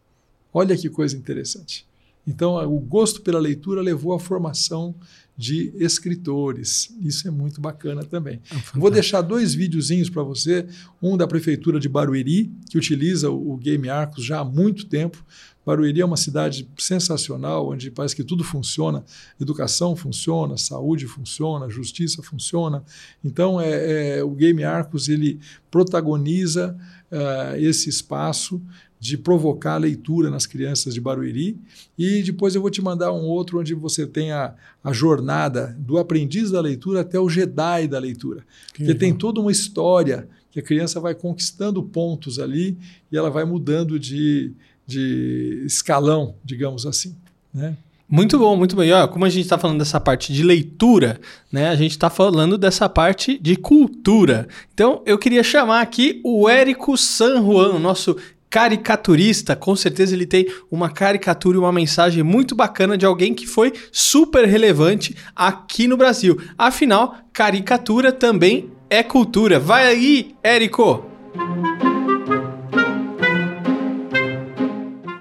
Olha 0.52 0.76
que 0.76 0.88
coisa 0.88 1.16
interessante. 1.16 1.84
Então, 2.26 2.56
o 2.72 2.80
gosto 2.80 3.20
pela 3.22 3.38
leitura 3.38 3.82
levou 3.82 4.14
à 4.14 4.20
formação 4.20 4.94
de 5.36 5.72
escritores. 5.76 6.94
Isso 7.00 7.26
é 7.26 7.30
muito 7.30 7.60
bacana 7.60 8.04
também. 8.04 8.40
É 8.50 8.78
Vou 8.78 8.90
deixar 8.90 9.20
dois 9.20 9.52
videozinhos 9.52 10.08
para 10.08 10.22
você, 10.22 10.66
um 11.02 11.16
da 11.16 11.26
prefeitura 11.26 11.80
de 11.80 11.88
Barueri, 11.88 12.52
que 12.70 12.78
utiliza 12.78 13.30
o 13.30 13.56
Game 13.56 13.88
Arcos 13.88 14.24
já 14.24 14.40
há 14.40 14.44
muito 14.44 14.86
tempo. 14.86 15.24
Barueri 15.66 16.02
é 16.02 16.04
uma 16.04 16.16
cidade 16.16 16.68
sensacional, 16.78 17.70
onde 17.70 17.90
parece 17.90 18.14
que 18.14 18.22
tudo 18.22 18.44
funciona, 18.44 19.02
educação 19.40 19.96
funciona, 19.96 20.58
saúde 20.58 21.06
funciona, 21.06 21.70
justiça 21.70 22.22
funciona. 22.22 22.84
Então, 23.24 23.60
é, 23.60 24.18
é 24.18 24.24
o 24.24 24.30
Game 24.30 24.62
Arcos 24.62 25.08
ele 25.08 25.40
protagoniza 25.70 26.76
uh, 27.10 27.56
esse 27.56 27.88
espaço 27.88 28.62
de 29.04 29.18
provocar 29.18 29.74
a 29.74 29.76
leitura 29.76 30.30
nas 30.30 30.46
crianças 30.46 30.94
de 30.94 31.00
Barueri. 31.00 31.58
E 31.98 32.22
depois 32.22 32.54
eu 32.54 32.62
vou 32.62 32.70
te 32.70 32.80
mandar 32.80 33.12
um 33.12 33.26
outro 33.26 33.60
onde 33.60 33.74
você 33.74 34.06
tem 34.06 34.32
a, 34.32 34.54
a 34.82 34.94
jornada 34.94 35.76
do 35.78 35.98
aprendiz 35.98 36.50
da 36.50 36.58
leitura 36.58 37.02
até 37.02 37.20
o 37.20 37.28
Jedi 37.28 37.86
da 37.86 37.98
leitura. 37.98 38.46
Que 38.72 38.78
Porque 38.78 38.94
tem 38.94 39.12
toda 39.14 39.42
uma 39.42 39.52
história 39.52 40.26
que 40.50 40.58
a 40.58 40.62
criança 40.62 41.00
vai 41.00 41.14
conquistando 41.14 41.82
pontos 41.82 42.38
ali 42.38 42.78
e 43.12 43.16
ela 43.18 43.28
vai 43.28 43.44
mudando 43.44 44.00
de, 44.00 44.52
de 44.86 45.62
escalão, 45.66 46.36
digamos 46.42 46.86
assim. 46.86 47.14
Né? 47.52 47.76
Muito 48.08 48.38
bom, 48.38 48.54
muito 48.54 48.76
bem. 48.76 48.92
Olha, 48.92 49.08
como 49.08 49.24
a 49.24 49.28
gente 49.28 49.44
está 49.44 49.58
falando 49.58 49.78
dessa 49.78 49.98
parte 49.98 50.32
de 50.32 50.42
leitura, 50.42 51.18
né? 51.50 51.68
A 51.68 51.74
gente 51.74 51.92
está 51.92 52.10
falando 52.10 52.56
dessa 52.56 52.88
parte 52.88 53.38
de 53.38 53.56
cultura. 53.56 54.46
Então, 54.72 55.02
eu 55.06 55.18
queria 55.18 55.42
chamar 55.42 55.80
aqui 55.80 56.20
o 56.22 56.48
Érico 56.48 56.96
San 56.98 57.42
Juan, 57.42 57.78
nosso 57.78 58.16
caricaturista, 58.54 59.56
com 59.56 59.74
certeza 59.74 60.14
ele 60.14 60.26
tem 60.26 60.46
uma 60.70 60.88
caricatura 60.88 61.56
e 61.56 61.58
uma 61.58 61.72
mensagem 61.72 62.22
muito 62.22 62.54
bacana 62.54 62.96
de 62.96 63.04
alguém 63.04 63.34
que 63.34 63.48
foi 63.48 63.72
super 63.90 64.44
relevante 64.44 65.16
aqui 65.34 65.88
no 65.88 65.96
Brasil. 65.96 66.40
Afinal, 66.56 67.16
caricatura 67.32 68.12
também 68.12 68.70
é 68.88 69.02
cultura. 69.02 69.58
Vai 69.58 69.88
aí, 69.88 70.36
Érico! 70.40 71.04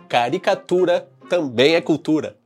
Caricatura 0.08 1.10
também 1.28 1.74
é 1.74 1.82
cultura. 1.82 2.38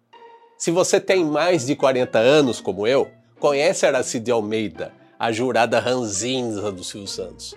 Se 0.58 0.72
você 0.72 1.02
tem 1.02 1.26
mais 1.26 1.66
de 1.66 1.76
40 1.76 2.18
anos, 2.18 2.62
como 2.62 2.88
eu, 2.88 3.10
conhece 3.42 3.86
Aracide 3.86 4.32
Almeida, 4.32 4.94
a 5.20 5.34
jurada 5.34 5.82
ranzinza 5.82 6.72
do 6.72 6.82
Silvio 6.82 7.10
Santos. 7.10 7.54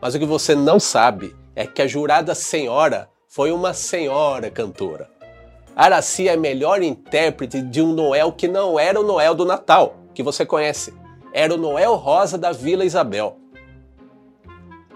Mas 0.00 0.16
o 0.16 0.18
que 0.18 0.26
você 0.26 0.56
não 0.56 0.80
sabe 0.80 1.32
é 1.56 1.66
que 1.66 1.80
a 1.80 1.86
jurada 1.86 2.34
senhora 2.34 3.08
foi 3.26 3.50
uma 3.50 3.72
senhora 3.72 4.50
cantora. 4.50 5.08
Araci 5.74 6.28
é 6.28 6.36
melhor 6.36 6.82
intérprete 6.82 7.60
de 7.60 7.82
um 7.82 7.92
Noel 7.92 8.32
que 8.32 8.46
não 8.46 8.78
era 8.78 9.00
o 9.00 9.02
Noel 9.02 9.34
do 9.34 9.44
Natal, 9.44 9.96
que 10.14 10.22
você 10.22 10.44
conhece. 10.46 10.94
Era 11.32 11.54
o 11.54 11.58
Noel 11.58 11.94
Rosa 11.96 12.38
da 12.38 12.52
Vila 12.52 12.84
Isabel. 12.84 13.38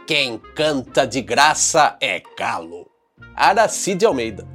Quem 0.06 0.38
canta 0.54 1.06
de 1.06 1.20
graça 1.22 1.96
é 2.00 2.22
Galo. 2.38 2.90
Araci 3.34 3.94
de 3.94 4.04
Almeida. 4.04 4.46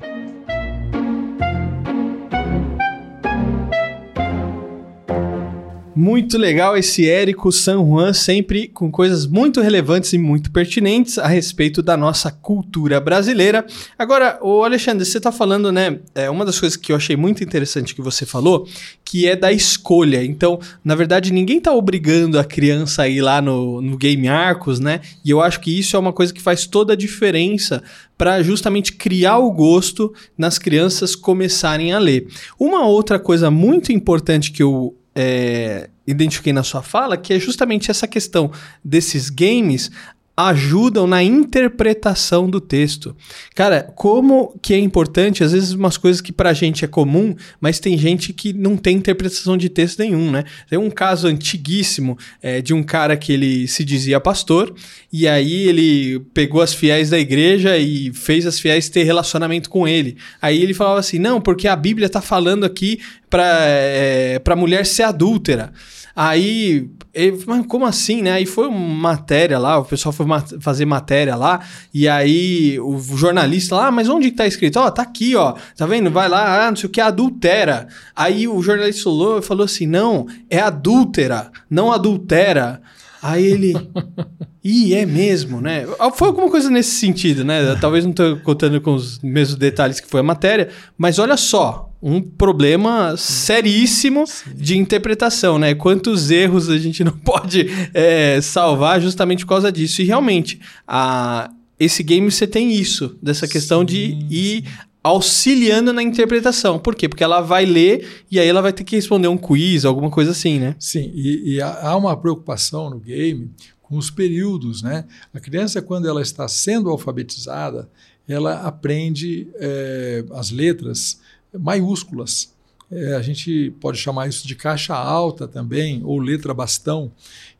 Muito 5.97 6.37
legal 6.37 6.75
esse 6.75 7.09
Érico 7.09 7.53
San 7.53 7.77
Juan, 7.77 8.11
sempre 8.11 8.67
com 8.67 8.91
coisas 8.91 9.25
muito 9.25 9.61
relevantes 9.61 10.11
e 10.11 10.17
muito 10.17 10.51
pertinentes 10.51 11.17
a 11.17 11.25
respeito 11.25 11.81
da 11.81 11.95
nossa 11.95 12.29
cultura 12.29 12.99
brasileira. 12.99 13.65
Agora, 13.97 14.37
o 14.41 14.65
Alexandre, 14.65 15.05
você 15.05 15.19
está 15.19 15.31
falando, 15.31 15.71
né? 15.71 15.99
É 16.13 16.29
uma 16.29 16.43
das 16.43 16.59
coisas 16.59 16.75
que 16.75 16.91
eu 16.91 16.97
achei 16.97 17.15
muito 17.15 17.41
interessante 17.45 17.95
que 17.95 18.01
você 18.01 18.25
falou, 18.25 18.67
que 19.05 19.25
é 19.25 19.37
da 19.37 19.53
escolha. 19.53 20.21
Então, 20.21 20.59
na 20.83 20.95
verdade, 20.95 21.31
ninguém 21.31 21.59
está 21.59 21.73
obrigando 21.73 22.37
a 22.37 22.43
criança 22.43 23.03
a 23.03 23.07
ir 23.07 23.21
lá 23.21 23.41
no, 23.41 23.81
no 23.81 23.95
Game 23.95 24.27
Arcos, 24.27 24.81
né? 24.81 24.99
E 25.23 25.29
eu 25.29 25.39
acho 25.39 25.61
que 25.61 25.79
isso 25.79 25.95
é 25.95 25.99
uma 25.99 26.11
coisa 26.11 26.33
que 26.33 26.41
faz 26.41 26.67
toda 26.67 26.91
a 26.91 26.97
diferença 26.97 27.81
para 28.17 28.43
justamente 28.43 28.91
criar 28.91 29.37
o 29.37 29.49
gosto 29.49 30.13
nas 30.37 30.59
crianças 30.59 31.15
começarem 31.15 31.93
a 31.93 31.99
ler. 31.99 32.27
Uma 32.59 32.85
outra 32.85 33.17
coisa 33.17 33.49
muito 33.49 33.93
importante 33.93 34.51
que 34.51 34.61
eu 34.61 34.93
é, 35.15 35.89
identifiquei 36.05 36.51
na 36.51 36.63
sua 36.63 36.81
fala, 36.81 37.15
que 37.15 37.33
é 37.33 37.39
justamente 37.39 37.89
essa 37.89 38.07
questão 38.07 38.51
desses 38.83 39.29
games 39.29 39.89
ajudam 40.37 41.07
na 41.07 41.23
interpretação 41.23 42.49
do 42.49 42.59
texto. 42.59 43.15
Cara, 43.53 43.83
como 43.95 44.57
que 44.61 44.73
é 44.73 44.77
importante, 44.77 45.43
às 45.43 45.53
vezes 45.53 45.71
umas 45.71 45.97
coisas 45.97 46.19
que 46.19 46.33
pra 46.33 46.51
gente 46.51 46.83
é 46.83 46.87
comum, 46.87 47.33
mas 47.61 47.79
tem 47.79 47.97
gente 47.97 48.33
que 48.33 48.51
não 48.51 48.75
tem 48.75 48.97
interpretação 48.97 49.57
de 49.57 49.69
texto 49.69 49.99
nenhum, 49.99 50.31
né? 50.31 50.43
Tem 50.69 50.77
um 50.77 50.89
caso 50.89 51.27
antiguíssimo 51.27 52.17
é, 52.41 52.61
de 52.61 52.73
um 52.73 52.83
cara 52.83 53.15
que 53.15 53.31
ele 53.31 53.65
se 53.67 53.85
dizia 53.85 54.19
pastor, 54.19 54.75
e 55.11 55.25
aí 55.25 55.67
ele 55.67 56.19
pegou 56.33 56.61
as 56.61 56.73
fiéis 56.73 57.09
da 57.09 57.19
igreja 57.19 57.77
e 57.77 58.11
fez 58.13 58.45
as 58.45 58.59
fiéis 58.59 58.89
ter 58.89 59.03
relacionamento 59.03 59.69
com 59.69 59.87
ele. 59.87 60.17
Aí 60.41 60.61
ele 60.61 60.73
falava 60.73 60.99
assim, 60.99 61.17
não, 61.17 61.39
porque 61.39 61.67
a 61.67 61.75
Bíblia 61.75 62.09
tá 62.09 62.21
falando 62.21 62.65
aqui 62.65 62.99
pra, 63.29 63.65
é, 63.67 64.39
pra 64.39 64.55
mulher 64.55 64.85
ser 64.85 65.03
adúltera. 65.03 65.71
Aí, 66.15 66.89
ele, 67.13 67.43
mas 67.45 67.65
como 67.65 67.85
assim, 67.85 68.21
né? 68.21 68.31
Aí 68.31 68.45
foi 68.45 68.67
uma 68.67 68.79
matéria 68.79 69.59
lá, 69.59 69.77
o 69.77 69.83
pessoal 69.83 70.13
foi 70.13 70.25
ma 70.25 70.41
fazer 70.61 70.85
matéria 70.85 71.35
lá, 71.35 71.59
e 71.93 72.07
aí 72.07 72.79
o 72.79 72.97
jornalista 72.97 73.75
lá, 73.75 73.87
ah, 73.87 73.91
mas 73.91 74.07
onde 74.07 74.31
que 74.31 74.37
tá 74.37 74.47
escrito? 74.47 74.77
Ó, 74.79 74.87
oh, 74.87 74.91
tá 74.91 75.01
aqui, 75.01 75.35
ó, 75.35 75.55
tá 75.75 75.85
vendo? 75.85 76.09
Vai 76.09 76.29
lá, 76.29 76.65
ah, 76.65 76.69
não 76.69 76.77
sei 76.77 76.87
o 76.87 76.91
que, 76.91 77.01
adultera. 77.01 77.87
Aí 78.15 78.47
o 78.47 78.61
jornalista 78.61 79.03
falou, 79.03 79.41
falou 79.41 79.65
assim: 79.65 79.85
não, 79.85 80.25
é 80.49 80.59
adúltera, 80.59 81.51
não 81.69 81.91
adultera. 81.91 82.81
Aí 83.21 83.45
ele. 83.45 83.73
Ih, 84.63 84.95
é 84.95 85.05
mesmo, 85.05 85.61
né? 85.61 85.85
Foi 86.15 86.29
alguma 86.29 86.49
coisa 86.49 86.71
nesse 86.71 86.91
sentido, 86.91 87.43
né? 87.43 87.75
Talvez 87.79 88.03
não 88.03 88.11
estou 88.11 88.37
contando 88.37 88.81
com 88.81 88.95
os 88.95 89.19
mesmos 89.19 89.55
detalhes 89.59 89.99
que 89.99 90.07
foi 90.07 90.21
a 90.21 90.23
matéria, 90.23 90.69
mas 90.97 91.19
olha 91.19 91.37
só, 91.37 91.84
um 92.07 92.21
problema 92.21 93.17
seríssimo 93.17 94.27
Sim. 94.27 94.51
de 94.53 94.77
interpretação, 94.77 95.57
né? 95.57 95.73
Quantos 95.73 96.29
erros 96.29 96.69
a 96.69 96.77
gente 96.77 97.01
não 97.03 97.11
pode 97.11 97.67
é, 97.95 98.39
salvar 98.41 99.01
justamente 99.01 99.43
por 99.43 99.49
causa 99.49 99.71
disso. 99.71 100.03
E 100.03 100.05
realmente, 100.05 100.61
a, 100.87 101.49
esse 101.79 102.03
game 102.03 102.31
você 102.31 102.45
tem 102.45 102.71
isso, 102.71 103.17
dessa 103.23 103.47
questão 103.47 103.79
sim, 103.79 103.85
de 103.87 104.27
ir 104.29 104.65
auxiliando 105.01 105.91
na 105.91 106.03
interpretação. 106.03 106.77
Por 106.77 106.93
quê? 106.93 107.09
Porque 107.09 107.23
ela 107.23 107.41
vai 107.41 107.65
ler 107.65 108.23
e 108.29 108.39
aí 108.39 108.47
ela 108.47 108.61
vai 108.61 108.71
ter 108.71 108.83
que 108.83 108.95
responder 108.95 109.27
um 109.27 109.37
quiz, 109.37 109.83
alguma 109.83 110.11
coisa 110.11 110.29
assim, 110.29 110.59
né? 110.59 110.75
Sim, 110.77 111.11
e, 111.15 111.55
e 111.55 111.61
há 111.61 111.95
uma 111.95 112.15
preocupação 112.15 112.87
no 112.87 112.99
game 112.99 113.49
com 113.81 113.97
os 113.97 114.11
períodos, 114.11 114.83
né? 114.83 115.05
A 115.33 115.39
criança, 115.39 115.81
quando 115.81 116.07
ela 116.07 116.21
está 116.21 116.47
sendo 116.47 116.89
alfabetizada, 116.91 117.89
ela 118.27 118.61
aprende 118.61 119.47
é, 119.55 120.23
as 120.33 120.51
letras 120.51 121.19
maiúsculas. 121.59 122.53
É, 122.91 123.15
a 123.15 123.21
gente 123.21 123.73
pode 123.79 123.97
chamar 123.97 124.27
isso 124.27 124.47
de 124.47 124.55
caixa 124.55 124.93
alta 124.93 125.47
também, 125.47 126.01
ou 126.03 126.19
letra 126.19 126.53
bastão. 126.53 127.11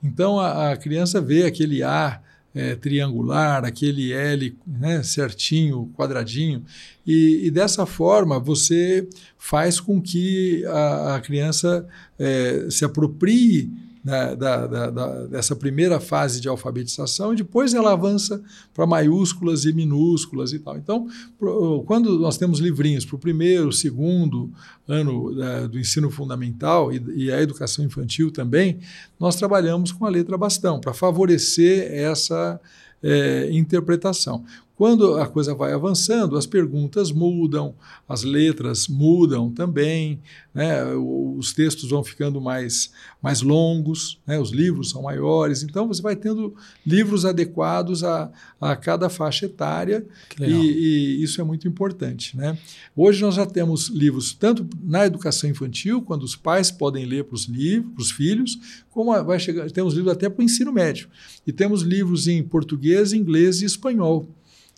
Então 0.03 0.39
a, 0.39 0.71
a 0.71 0.77
criança 0.77 1.19
vê 1.19 1.45
aquele 1.45 1.81
A 1.81 2.21
é, 2.53 2.75
triangular, 2.75 3.65
aquele 3.65 4.13
L 4.13 4.57
né, 4.65 5.03
certinho, 5.03 5.91
quadradinho, 5.97 6.63
e, 7.05 7.41
e, 7.43 7.51
dessa 7.51 7.85
forma 7.85 8.39
você 8.39 9.07
faz 9.37 9.79
com 9.79 10.01
que 10.01 10.65
a, 10.65 11.15
a 11.15 11.19
criança 11.19 11.85
é, 12.17 12.67
se 12.69 12.85
aproprie 12.85 13.69
da, 14.05 14.35
da, 14.35 14.67
da, 14.91 15.25
dessa 15.25 15.55
primeira 15.55 15.99
fase 15.99 16.39
de 16.39 16.47
alfabetização 16.47 17.33
e 17.33 17.37
depois 17.37 17.73
ela 17.73 17.91
avança 17.91 18.39
para 18.71 18.85
maiúsculas 18.85 19.65
e 19.65 19.73
minúsculas 19.73 20.53
e 20.53 20.59
tal. 20.59 20.77
Então, 20.77 21.07
pro, 21.39 21.83
quando 21.87 22.19
nós 22.19 22.37
temos 22.37 22.59
livrinhos 22.59 23.03
para 23.03 23.15
o 23.15 23.19
primeiro, 23.19 23.71
segundo 23.71 24.51
ano 24.87 25.33
né, 25.33 25.67
do 25.67 25.79
ensino 25.79 26.11
fundamental 26.11 26.93
e, 26.93 27.03
e, 27.15 27.31
a 27.31 27.41
educação 27.41 27.83
infantil 27.83 28.29
também, 28.29 28.77
nós 29.19 29.37
trabalhamos 29.37 29.91
com 29.91 30.05
a 30.05 30.09
letra 30.09 30.37
bastão 30.37 30.79
para 30.79 30.93
favorecer 30.93 31.91
essa 31.91 32.61
é, 33.01 33.49
interpretação. 33.51 34.45
Quando 34.75 35.15
a 35.15 35.25
coisa 35.25 35.55
vai 35.55 35.71
avançando, 35.71 36.35
as 36.35 36.45
perguntas 36.45 37.09
mudam, 37.09 37.73
as 38.09 38.23
letras 38.23 38.89
mudam 38.89 39.49
também, 39.49 40.19
né? 40.53 40.83
os 40.93 41.53
textos 41.53 41.89
vão 41.89 42.03
ficando 42.03 42.41
mais, 42.41 42.91
mais 43.21 43.41
longos, 43.41 44.19
né? 44.27 44.37
os 44.37 44.51
livros 44.51 44.89
são 44.89 45.03
maiores, 45.03 45.63
então 45.63 45.87
você 45.87 46.01
vai 46.01 46.13
tendo 46.13 46.53
livros 46.85 47.23
adequados 47.23 48.03
a, 48.03 48.29
a 48.59 48.75
cada 48.75 49.07
faixa 49.07 49.45
etária 49.45 50.05
e, 50.41 50.51
e, 50.51 51.23
isso 51.23 51.39
é 51.39 51.43
muito 51.43 51.69
importante. 51.69 52.35
Né? 52.35 52.57
Hoje 52.93 53.21
nós 53.21 53.35
já 53.35 53.45
temos 53.45 53.87
livros 53.87 54.33
tanto 54.33 54.67
na 54.83 55.05
educação 55.05 55.49
infantil, 55.49 56.01
quando 56.01 56.23
os 56.23 56.35
pais 56.35 56.69
podem 56.69 57.05
ler 57.05 57.23
para 57.23 57.35
os 57.35 57.45
livros, 57.45 57.93
para 57.93 58.01
os 58.01 58.11
filhos, 58.11 58.59
como 58.91 59.23
vai 59.23 59.39
chegar, 59.39 59.71
temos 59.71 59.93
livros 59.93 60.11
até 60.11 60.27
para 60.27 60.41
o 60.41 60.43
ensino 60.43 60.73
médio. 60.73 61.07
E 61.47 61.53
temos 61.53 61.81
livros 61.81 62.27
em 62.27 62.43
português, 62.43 63.13
inglês 63.13 63.61
e 63.61 63.65
espanhol 63.65 64.27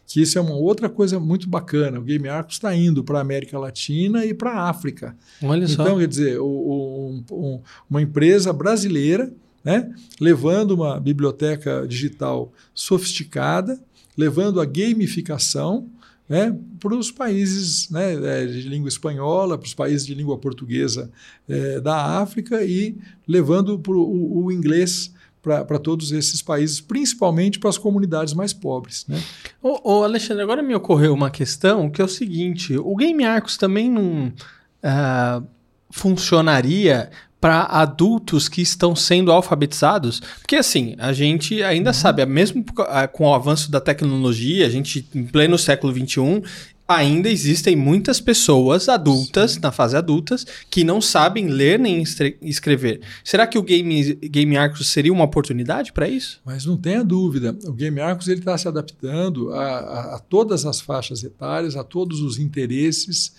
que 0.08 0.22
isso 0.22 0.40
é 0.40 0.42
uma 0.42 0.56
outra 0.56 0.88
coisa 0.88 1.20
muito 1.20 1.50
bacana. 1.50 2.00
O 2.00 2.04
Game 2.04 2.30
Arcos 2.30 2.56
está 2.56 2.74
indo 2.74 3.04
para 3.04 3.18
a 3.18 3.22
América 3.22 3.60
Latina 3.60 4.26
e 4.26 4.34
para 4.34 4.54
a 4.54 4.70
África. 4.70 5.16
Olha 5.44 5.68
só. 5.68 5.84
Então, 5.84 6.00
quer 6.00 6.08
dizer, 6.08 6.40
o, 6.40 7.22
o, 7.30 7.62
uma 7.90 8.02
empresa 8.02 8.54
brasileira 8.54 9.30
né, 9.64 9.94
levando 10.22 10.72
uma 10.72 10.98
biblioteca 10.98 11.86
digital 11.86 12.54
sofisticada, 12.74 13.78
levando 14.18 14.62
a 14.62 14.66
gamificação 14.66 15.90
né, 16.30 16.58
para 16.80 16.96
os 16.96 17.12
países 17.12 17.90
né, 17.90 18.14
é, 18.14 18.46
de 18.46 18.62
língua 18.62 18.88
espanhola, 18.88 19.58
para 19.58 19.68
os 19.68 19.74
países 19.74 20.08
de 20.08 20.14
língua 20.16 20.38
portuguesa 20.38 21.12
é, 21.50 21.82
da 21.82 22.18
África 22.22 22.64
e 22.64 22.98
levando 23.28 23.78
para 23.78 23.94
o, 23.94 24.46
o 24.46 24.52
inglês 24.54 25.14
para 25.48 25.80
todos 25.80 26.12
esses 26.12 26.42
países, 26.42 26.82
principalmente 26.82 27.60
para 27.60 27.70
as 27.70 27.78
comunidades 27.78 28.34
mais 28.34 28.54
pobres. 28.54 29.06
Né? 29.08 29.22
Ô, 29.62 30.00
ô, 30.00 30.04
Alexandre, 30.04 30.44
agora 30.44 30.62
me 30.62 30.76
ocorreu 30.76 31.14
uma 31.14 31.30
questão 31.30 31.90
que 31.90 32.02
é 32.02 32.06
o 32.06 32.10
seguinte: 32.10 32.78
o 32.78 32.96
Game 32.96 33.24
Arcos 33.24 33.58
também 33.58 33.90
não 33.90 34.28
uh, 34.28 35.48
funcionaria 35.90 37.10
para 37.40 37.64
adultos 37.64 38.50
que 38.50 38.62
estão 38.62 38.96
sendo 38.96 39.32
alfabetizados? 39.32 40.20
Porque 40.40 40.56
assim, 40.56 40.96
a 40.98 41.14
gente 41.14 41.62
ainda 41.64 41.92
uhum. 41.92 41.94
sabe, 41.94 42.26
mesmo 42.26 42.66
com 43.14 43.30
o 43.30 43.34
avanço 43.34 43.72
da 43.72 43.80
tecnologia, 43.80 44.66
a 44.66 44.70
gente 44.70 45.08
em 45.14 45.26
pleno 45.26 45.58
século 45.58 45.94
XXI, 45.94 46.44
ainda 46.88 47.30
existem 47.30 47.76
muitas 47.76 48.22
pessoas 48.22 48.88
adultas, 48.88 49.54
Sim. 49.54 49.60
na 49.62 49.72
fase 49.72 49.98
adultas, 49.98 50.46
que 50.70 50.84
não 50.84 51.02
sabem 51.02 51.48
ler 51.48 51.78
nem 51.78 52.02
escrever. 52.42 53.02
Será 53.24 53.46
que 53.46 53.58
o 53.58 53.64
Game, 53.64 54.16
Game 54.16 54.56
Arcos 54.56 54.88
seria 54.88 55.12
uma 55.12 55.26
oportunidade 55.26 55.92
para 55.92 56.08
isso? 56.08 56.40
Mas 56.46 56.66
não 56.66 56.78
tenha 56.78 57.04
dúvida, 57.04 57.58
o 57.66 57.74
Game 57.74 58.00
Arcos 58.00 58.28
está 58.28 58.58
se 58.58 58.68
adaptando 58.68 59.52
a, 59.54 59.64
a, 59.64 60.16
a 60.16 60.20
todas 60.20 60.66
as 60.66 60.80
faixas 60.80 61.24
etárias, 61.24 61.76
a 61.76 61.84
todos 61.84 62.22
os 62.22 62.40
interesses. 62.40 63.34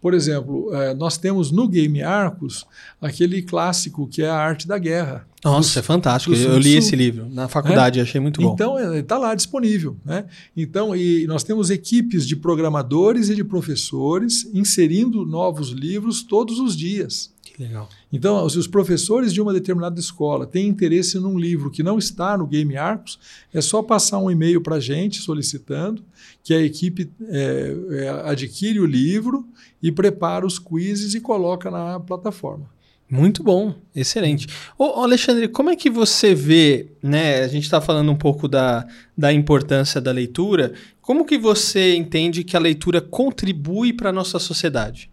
Por 0.00 0.14
exemplo, 0.14 0.74
eh, 0.74 0.94
nós 0.94 1.16
temos 1.16 1.50
no 1.50 1.68
Game 1.68 2.02
Arcos 2.02 2.66
aquele 3.00 3.40
clássico 3.42 4.08
que 4.08 4.22
é 4.22 4.28
a 4.28 4.36
arte 4.36 4.66
da 4.66 4.76
guerra. 4.76 5.26
Nossa, 5.44 5.80
é 5.80 5.82
fantástico. 5.82 6.34
Eu 6.34 6.56
li 6.56 6.76
esse 6.76 6.94
livro 6.94 7.28
na 7.28 7.48
faculdade, 7.48 7.98
é? 7.98 8.02
achei 8.02 8.20
muito 8.20 8.40
bom. 8.40 8.52
Então, 8.52 8.78
está 8.94 9.18
lá 9.18 9.34
disponível. 9.34 9.96
Né? 10.04 10.24
Então, 10.56 10.94
e 10.94 11.26
nós 11.26 11.42
temos 11.42 11.68
equipes 11.68 12.26
de 12.26 12.36
programadores 12.36 13.28
e 13.28 13.34
de 13.34 13.42
professores 13.42 14.48
inserindo 14.54 15.26
novos 15.26 15.70
livros 15.70 16.22
todos 16.22 16.60
os 16.60 16.76
dias. 16.76 17.32
Que 17.42 17.60
legal. 17.60 17.88
Então, 18.12 18.48
se 18.48 18.56
os 18.56 18.66
professores 18.66 19.32
de 19.32 19.40
uma 19.40 19.52
determinada 19.52 19.98
escola 19.98 20.46
têm 20.46 20.68
interesse 20.68 21.18
num 21.18 21.38
livro 21.38 21.70
que 21.70 21.82
não 21.82 21.98
está 21.98 22.38
no 22.38 22.46
Game 22.46 22.76
Arcos, 22.76 23.18
é 23.52 23.60
só 23.60 23.82
passar 23.82 24.18
um 24.18 24.30
e-mail 24.30 24.60
para 24.60 24.76
a 24.76 24.80
gente 24.80 25.20
solicitando 25.20 26.02
que 26.42 26.54
a 26.54 26.62
equipe 26.62 27.10
é, 27.28 27.76
é, 27.90 28.08
adquire 28.30 28.80
o 28.80 28.86
livro 28.86 29.46
e 29.82 29.90
prepara 29.90 30.46
os 30.46 30.58
quizzes 30.58 31.14
e 31.14 31.20
coloca 31.20 31.70
na 31.70 32.00
plataforma. 32.00 32.70
Muito 33.12 33.42
bom, 33.42 33.74
excelente. 33.94 34.46
Ô, 34.78 34.84
Alexandre, 35.02 35.46
como 35.46 35.68
é 35.68 35.76
que 35.76 35.90
você 35.90 36.34
vê, 36.34 36.92
né? 37.02 37.42
A 37.42 37.46
gente 37.46 37.64
está 37.64 37.78
falando 37.78 38.10
um 38.10 38.16
pouco 38.16 38.48
da, 38.48 38.88
da 39.14 39.30
importância 39.30 40.00
da 40.00 40.10
leitura. 40.10 40.72
Como 41.02 41.26
que 41.26 41.36
você 41.36 41.94
entende 41.94 42.42
que 42.42 42.56
a 42.56 42.58
leitura 42.58 43.02
contribui 43.02 43.92
para 43.92 44.08
a 44.08 44.12
nossa 44.14 44.38
sociedade? 44.38 45.10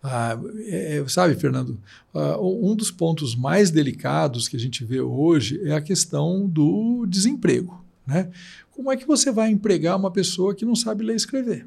Ah, 0.00 0.38
é, 0.66 0.98
é 0.98 1.08
sabe, 1.08 1.34
Fernando, 1.34 1.80
ah, 2.14 2.38
um 2.40 2.76
dos 2.76 2.92
pontos 2.92 3.34
mais 3.34 3.72
delicados 3.72 4.46
que 4.46 4.56
a 4.56 4.60
gente 4.60 4.84
vê 4.84 5.00
hoje 5.00 5.60
é 5.64 5.72
a 5.72 5.80
questão 5.80 6.48
do 6.48 7.04
desemprego. 7.08 7.84
Né? 8.06 8.30
Como 8.70 8.88
é 8.92 8.96
que 8.96 9.04
você 9.04 9.32
vai 9.32 9.50
empregar 9.50 9.98
uma 9.98 10.12
pessoa 10.12 10.54
que 10.54 10.64
não 10.64 10.76
sabe 10.76 11.02
ler 11.02 11.14
e 11.14 11.16
escrever? 11.16 11.66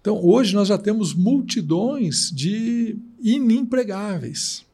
Então, 0.00 0.18
hoje 0.22 0.54
nós 0.54 0.68
já 0.68 0.78
temos 0.78 1.14
multidões 1.14 2.30
de 2.30 2.96
inempregáveis. 3.24 4.66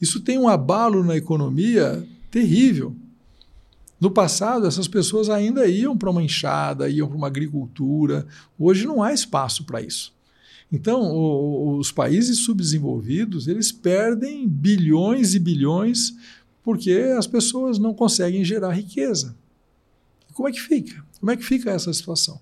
Isso 0.00 0.20
tem 0.20 0.38
um 0.38 0.48
abalo 0.48 1.04
na 1.04 1.16
economia 1.16 2.06
terrível. 2.30 2.96
No 4.00 4.10
passado, 4.10 4.66
essas 4.66 4.88
pessoas 4.88 5.30
ainda 5.30 5.66
iam 5.66 5.96
para 5.96 6.10
uma 6.10 6.22
enxada, 6.22 6.88
iam 6.88 7.06
para 7.06 7.16
uma 7.16 7.26
agricultura. 7.26 8.26
Hoje 8.58 8.86
não 8.86 9.02
há 9.02 9.12
espaço 9.12 9.64
para 9.64 9.82
isso. 9.82 10.14
Então, 10.72 11.02
o, 11.02 11.78
os 11.78 11.92
países 11.92 12.38
subdesenvolvidos, 12.38 13.46
eles 13.46 13.70
perdem 13.70 14.48
bilhões 14.48 15.34
e 15.34 15.38
bilhões 15.38 16.14
porque 16.62 16.90
as 17.16 17.26
pessoas 17.26 17.78
não 17.78 17.94
conseguem 17.94 18.44
gerar 18.44 18.72
riqueza. 18.72 19.36
Como 20.36 20.50
é 20.50 20.52
que 20.52 20.60
fica? 20.60 21.02
Como 21.18 21.32
é 21.32 21.36
que 21.36 21.42
fica 21.42 21.70
essa 21.70 21.90
situação? 21.94 22.38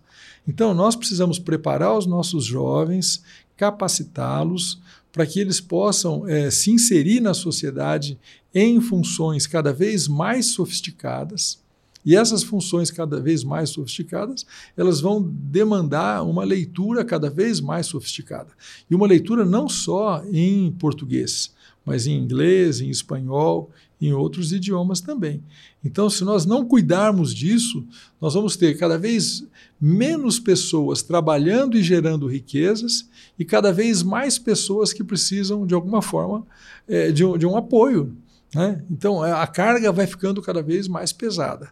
Então, 0.49 0.75
nós 0.75 0.97
precisamos 0.97 1.39
preparar 1.39 1.97
os 1.97 2.07
nossos 2.07 2.45
jovens, 2.45 3.23
capacitá-los 3.57 4.81
para 5.13 5.25
que 5.25 5.39
eles 5.39 5.61
possam 5.61 6.29
é, 6.29 6.51
se 6.51 6.73
inserir 6.73 7.21
na 7.21 7.33
sociedade 7.33 8.19
em 8.53 8.81
funções 8.81 9.47
cada 9.47 9.73
vez 9.73 10.09
mais 10.09 10.47
sofisticadas. 10.47 11.63
E 12.05 12.17
essas 12.17 12.43
funções 12.43 12.91
cada 12.91 13.21
vez 13.21 13.45
mais 13.45 13.71
sofisticadas, 13.71 14.45
elas 14.77 15.01
vão 15.01 15.23
demandar 15.23 16.25
uma 16.25 16.43
leitura 16.43 17.05
cada 17.05 17.31
vez 17.31 17.61
mais 17.61 17.87
sofisticada. 17.87 18.51
E 18.91 18.95
uma 18.95 19.07
leitura 19.07 19.45
não 19.45 19.69
só 19.69 20.21
em 20.33 20.73
português, 20.73 21.55
mas 21.87 22.09
em 22.09 22.19
inglês, 22.19 22.81
em 22.81 22.91
espanhol, 22.91 23.71
em 24.07 24.13
outros 24.13 24.53
idiomas 24.53 25.01
também. 25.01 25.43
Então, 25.83 26.11
se 26.11 26.25
nós 26.25 26.45
não 26.45 26.65
cuidarmos 26.65 27.35
disso, 27.35 27.87
nós 28.21 28.35
vamos 28.35 28.57
ter 28.57 28.77
cada 28.77 28.99
vez 28.99 29.45
menos 29.81 30.39
pessoas 30.39 31.03
trabalhando 31.03 31.77
e 31.77 31.83
gerando 31.83 32.27
riquezas 32.27 33.09
e 33.39 33.45
cada 33.45 33.73
vez 33.73 34.03
mais 34.03 34.39
pessoas 34.39 34.93
que 34.93 35.03
precisam, 35.03 35.67
de 35.67 35.75
alguma 35.75 36.03
forma, 36.03 36.47
é, 36.87 37.11
de, 37.11 37.25
um, 37.25 37.39
de 37.39 37.47
um 37.47 37.57
apoio. 37.57 38.15
Né? 38.55 38.85
Então, 38.91 39.25
é, 39.25 39.33
a 39.33 39.47
carga 39.47 39.91
vai 39.91 40.07
ficando 40.07 40.43
cada 40.43 40.63
vez 40.63 40.87
mais 40.87 41.13
pesada. 41.13 41.71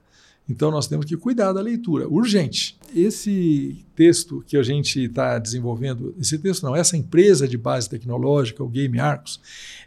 Então, 0.49 0.71
nós 0.71 0.89
temos 0.89 1.07
que 1.07 1.17
cuidar 1.17 1.53
da 1.53 1.61
leitura, 1.61 2.09
urgente. 2.09 2.77
Esse 2.95 3.85
texto 3.95 4.43
que 4.47 4.57
a 4.57 4.63
gente 4.63 5.05
está 5.05 5.39
desenvolvendo, 5.39 6.15
esse 6.19 6.37
texto 6.39 6.65
não, 6.65 6.75
essa 6.75 6.97
empresa 6.97 7.47
de 7.47 7.57
base 7.57 7.89
tecnológica, 7.89 8.65
o 8.65 8.69
Game 8.69 8.99
Arcos, 8.99 9.41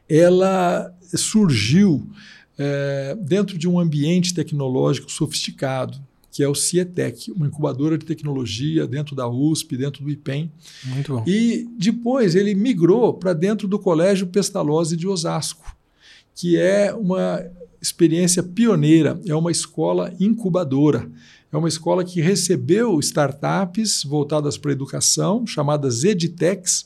ela 0.07 0.93
surgiu 1.13 2.07
é, 2.57 3.17
dentro 3.19 3.57
de 3.57 3.67
um 3.67 3.79
ambiente 3.79 4.33
tecnológico 4.33 5.11
sofisticado, 5.11 5.99
que 6.31 6.43
é 6.43 6.49
o 6.49 6.55
Cietec, 6.55 7.31
uma 7.31 7.47
incubadora 7.47 7.97
de 7.97 8.05
tecnologia 8.05 8.85
dentro 8.85 9.15
da 9.15 9.27
USP, 9.27 9.77
dentro 9.77 10.03
do 10.03 10.09
IPEM. 10.09 10.51
Muito 10.83 11.13
bom. 11.13 11.23
E 11.25 11.65
depois 11.77 12.35
ele 12.35 12.53
migrou 12.53 13.13
para 13.13 13.31
dentro 13.31 13.67
do 13.69 13.79
Colégio 13.79 14.27
Pestalozzi 14.27 14.97
de 14.97 15.07
Osasco, 15.07 15.75
que 16.33 16.57
é 16.57 16.93
uma 16.93 17.41
experiência 17.81 18.43
pioneira, 18.43 19.19
é 19.25 19.33
uma 19.33 19.51
escola 19.51 20.13
incubadora. 20.19 21.09
É 21.53 21.57
uma 21.57 21.69
escola 21.69 22.03
que 22.03 22.19
recebeu 22.19 22.99
startups 22.99 24.03
voltadas 24.03 24.57
para 24.57 24.71
a 24.71 24.73
educação, 24.73 25.47
chamadas 25.47 26.03
edtechs, 26.03 26.85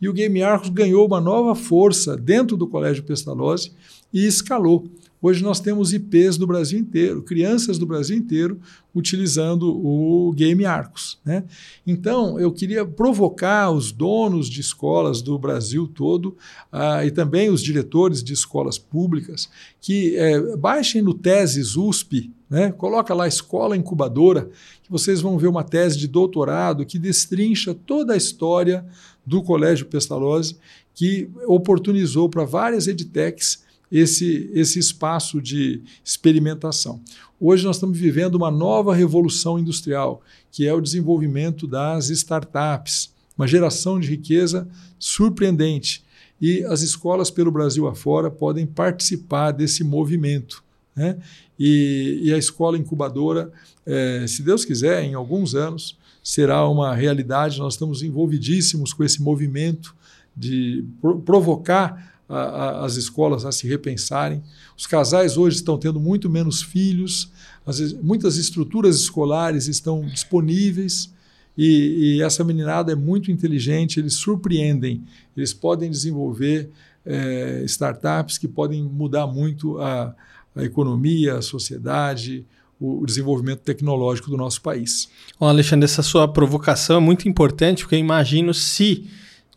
e 0.00 0.08
o 0.08 0.12
Game 0.12 0.42
Arcos 0.42 0.68
ganhou 0.68 1.06
uma 1.06 1.20
nova 1.20 1.54
força 1.54 2.16
dentro 2.16 2.56
do 2.56 2.66
Colégio 2.66 3.04
Pestalozzi 3.04 3.72
e 4.12 4.26
escalou. 4.26 4.88
Hoje 5.20 5.42
nós 5.42 5.60
temos 5.60 5.92
IPs 5.92 6.36
do 6.36 6.46
Brasil 6.46 6.78
inteiro, 6.78 7.22
crianças 7.22 7.78
do 7.78 7.86
Brasil 7.86 8.16
inteiro 8.16 8.60
utilizando 8.94 9.68
o 9.68 10.32
Game 10.32 10.64
Arcos. 10.64 11.18
Né? 11.24 11.44
Então, 11.86 12.38
eu 12.38 12.52
queria 12.52 12.84
provocar 12.84 13.70
os 13.70 13.92
donos 13.92 14.48
de 14.48 14.60
escolas 14.60 15.22
do 15.22 15.38
Brasil 15.38 15.88
todo 15.88 16.36
uh, 16.72 17.04
e 17.04 17.10
também 17.10 17.50
os 17.50 17.62
diretores 17.62 18.22
de 18.22 18.32
escolas 18.32 18.78
públicas 18.78 19.50
que 19.80 20.16
eh, 20.16 20.56
baixem 20.56 21.02
no 21.02 21.12
Teses 21.12 21.76
USP, 21.76 22.30
né? 22.48 22.70
coloca 22.72 23.12
lá 23.14 23.26
Escola 23.26 23.76
Incubadora, 23.76 24.48
que 24.82 24.90
vocês 24.90 25.20
vão 25.20 25.38
ver 25.38 25.48
uma 25.48 25.64
tese 25.64 25.98
de 25.98 26.06
doutorado 26.06 26.86
que 26.86 26.98
destrincha 26.98 27.74
toda 27.74 28.14
a 28.14 28.16
história 28.16 28.86
do 29.26 29.42
Colégio 29.42 29.86
Pestalozzi, 29.86 30.56
que 30.94 31.28
oportunizou 31.46 32.28
para 32.28 32.44
várias 32.44 32.86
edtechs 32.86 33.64
esse, 33.90 34.50
esse 34.54 34.78
espaço 34.78 35.40
de 35.40 35.82
experimentação. 36.04 37.00
Hoje 37.40 37.64
nós 37.64 37.76
estamos 37.76 37.98
vivendo 37.98 38.34
uma 38.34 38.50
nova 38.50 38.94
revolução 38.94 39.58
industrial, 39.58 40.22
que 40.50 40.66
é 40.66 40.72
o 40.72 40.80
desenvolvimento 40.80 41.66
das 41.66 42.08
startups, 42.08 43.12
uma 43.36 43.46
geração 43.46 44.00
de 44.00 44.08
riqueza 44.08 44.66
surpreendente. 44.98 46.02
E 46.40 46.64
as 46.64 46.82
escolas 46.82 47.30
pelo 47.30 47.50
Brasil 47.50 47.86
afora 47.86 48.30
podem 48.30 48.66
participar 48.66 49.52
desse 49.52 49.84
movimento. 49.84 50.64
Né? 50.94 51.18
E, 51.58 52.20
e, 52.24 52.32
a 52.32 52.38
escola 52.38 52.78
incubadora, 52.78 53.52
é, 53.84 54.26
se 54.26 54.42
Deus 54.42 54.64
quiser, 54.64 55.04
em 55.04 55.14
alguns 55.14 55.54
anos, 55.54 55.98
será 56.26 56.68
uma 56.68 56.92
realidade. 56.92 57.60
Nós 57.60 57.74
estamos 57.74 58.02
envolvidíssimos 58.02 58.92
com 58.92 59.04
esse 59.04 59.22
movimento 59.22 59.94
de 60.36 60.84
provocar 61.24 62.20
a, 62.28 62.36
a, 62.36 62.84
as 62.84 62.96
escolas 62.96 63.44
a 63.44 63.52
se 63.52 63.68
repensarem. 63.68 64.42
Os 64.76 64.88
casais 64.88 65.36
hoje 65.36 65.58
estão 65.58 65.78
tendo 65.78 66.00
muito 66.00 66.28
menos 66.28 66.60
filhos, 66.60 67.30
as, 67.64 67.92
muitas 67.92 68.38
estruturas 68.38 68.96
escolares 68.96 69.68
estão 69.68 70.04
disponíveis. 70.04 71.14
E, 71.56 72.16
e, 72.16 72.22
essa 72.22 72.42
meninada 72.42 72.90
é 72.90 72.96
muito 72.96 73.30
inteligente, 73.30 74.00
eles 74.00 74.14
surpreendem, 74.14 75.04
eles 75.36 75.54
podem 75.54 75.88
desenvolver 75.88 76.70
é, 77.04 77.62
startups 77.66 78.36
que 78.36 78.48
podem 78.48 78.82
mudar 78.82 79.28
muito 79.28 79.78
a, 79.78 80.12
a 80.56 80.64
economia, 80.64 81.36
a 81.36 81.42
sociedade, 81.42 82.44
o, 82.80 83.04
desenvolvimento 83.06 83.60
tecnológico 83.60 84.30
do 84.30 84.36
nosso 84.36 84.60
país. 84.60 85.08
Bom, 85.38 85.48
Alexandre, 85.48 85.84
essa 85.84 86.02
sua 86.02 86.28
provocação 86.28 86.98
é 86.98 87.00
muito 87.00 87.28
importante, 87.28 87.82
porque 87.82 87.94
eu 87.94 88.00
imagino 88.00 88.52
se 88.52 89.08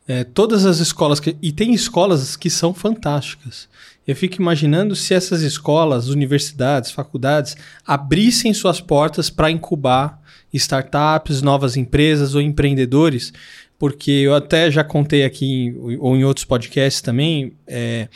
é, 0.08 0.24
todas 0.24 0.66
as 0.66 0.80
escolas, 0.80 1.20
que, 1.20 1.36
e 1.42 1.52
tem 1.52 1.74
escolas 1.74 2.36
que 2.36 2.50
são 2.50 2.74
fantásticas. 2.74 3.68
Eu 4.08 4.16
fico 4.16 4.42
imaginando 4.42 4.96
se 4.96 5.14
essas 5.14 5.42
escolas, 5.42 6.08
universidades, 6.08 6.90
faculdades 6.90 7.56
abrissem 7.86 8.54
suas 8.54 8.82
portas 8.82 9.30
para 9.30 9.52
incubar 9.52 10.20
startups, 10.52 11.44
novas 11.44 11.78
empresas 11.78 12.34
ou 12.34 12.42
empreendedores, 12.42 13.32
porque 13.78 14.10
eu 14.10 14.34
até 14.34 14.72
já 14.72 14.84
contei 14.84 15.24
aqui, 15.24 15.76
ou 16.00 16.16
em 16.16 16.24
outros 16.24 16.44
podcasts 16.44 17.02
também, 17.02 17.54
é, 17.68 18.10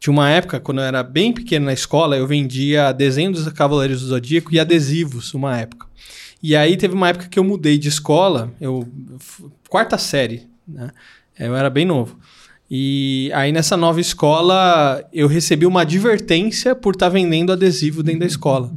tinha 0.00 0.12
uma 0.12 0.30
época, 0.30 0.58
quando 0.58 0.78
eu 0.78 0.84
era 0.84 1.02
bem 1.02 1.30
pequeno 1.30 1.66
na 1.66 1.74
escola, 1.74 2.16
eu 2.16 2.26
vendia 2.26 2.90
desenhos 2.90 3.44
dos 3.44 3.52
Cavaleiros 3.52 4.00
do 4.00 4.06
Zodíaco 4.08 4.52
e 4.52 4.58
adesivos, 4.58 5.34
uma 5.34 5.58
época. 5.58 5.86
E 6.42 6.56
aí 6.56 6.74
teve 6.78 6.94
uma 6.94 7.10
época 7.10 7.28
que 7.28 7.38
eu 7.38 7.44
mudei 7.44 7.76
de 7.76 7.88
escola, 7.88 8.50
eu 8.58 8.88
quarta 9.68 9.98
série, 9.98 10.48
né? 10.66 10.90
Eu 11.38 11.54
era 11.54 11.68
bem 11.68 11.84
novo. 11.84 12.18
E 12.70 13.30
aí 13.34 13.52
nessa 13.52 13.76
nova 13.76 14.00
escola 14.00 15.04
eu 15.12 15.28
recebi 15.28 15.66
uma 15.66 15.82
advertência 15.82 16.74
por 16.74 16.94
estar 16.94 17.06
tá 17.06 17.12
vendendo 17.12 17.52
adesivo 17.52 18.02
dentro 18.02 18.20
da 18.20 18.26
escola. 18.26 18.72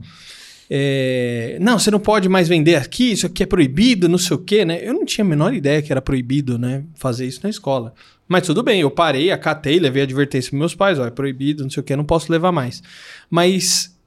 É, 0.70 1.58
não, 1.62 1.80
você 1.80 1.90
não 1.90 2.00
pode 2.00 2.28
mais 2.28 2.50
vender 2.50 2.76
aqui, 2.76 3.12
isso 3.12 3.28
aqui 3.28 3.44
é 3.44 3.46
proibido, 3.46 4.10
não 4.10 4.18
sei 4.18 4.36
o 4.36 4.40
quê, 4.40 4.66
né? 4.66 4.80
Eu 4.82 4.94
não 4.94 5.06
tinha 5.06 5.24
a 5.24 5.28
menor 5.28 5.54
ideia 5.54 5.82
que 5.82 5.92
era 5.92 6.02
proibido, 6.02 6.58
né? 6.58 6.84
Fazer 6.96 7.26
isso 7.26 7.40
na 7.44 7.50
escola. 7.50 7.94
Mas 8.28 8.46
tudo 8.46 8.64
bem, 8.64 8.82
eu 8.82 8.90
parei, 8.90 9.32
acatei, 9.32 9.80
levei 9.80 10.02
a 10.02 10.06
advertência 10.06 10.50
para 10.50 10.60
meus 10.60 10.76
pais, 10.76 10.98
ó, 10.98 11.06
é 11.06 11.12
proibido, 11.12 11.64
não 11.64 11.70
sei 11.70 11.82
o 11.82 11.84
quê, 11.84 11.96
não 11.96 12.06
posso 12.06 12.32
levar 12.32 12.52
mais. 12.52 12.82
Mas 13.30 13.98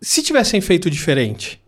se 0.00 0.22
tivessem 0.22 0.60
feito 0.60 0.88
diferente, 0.88 1.60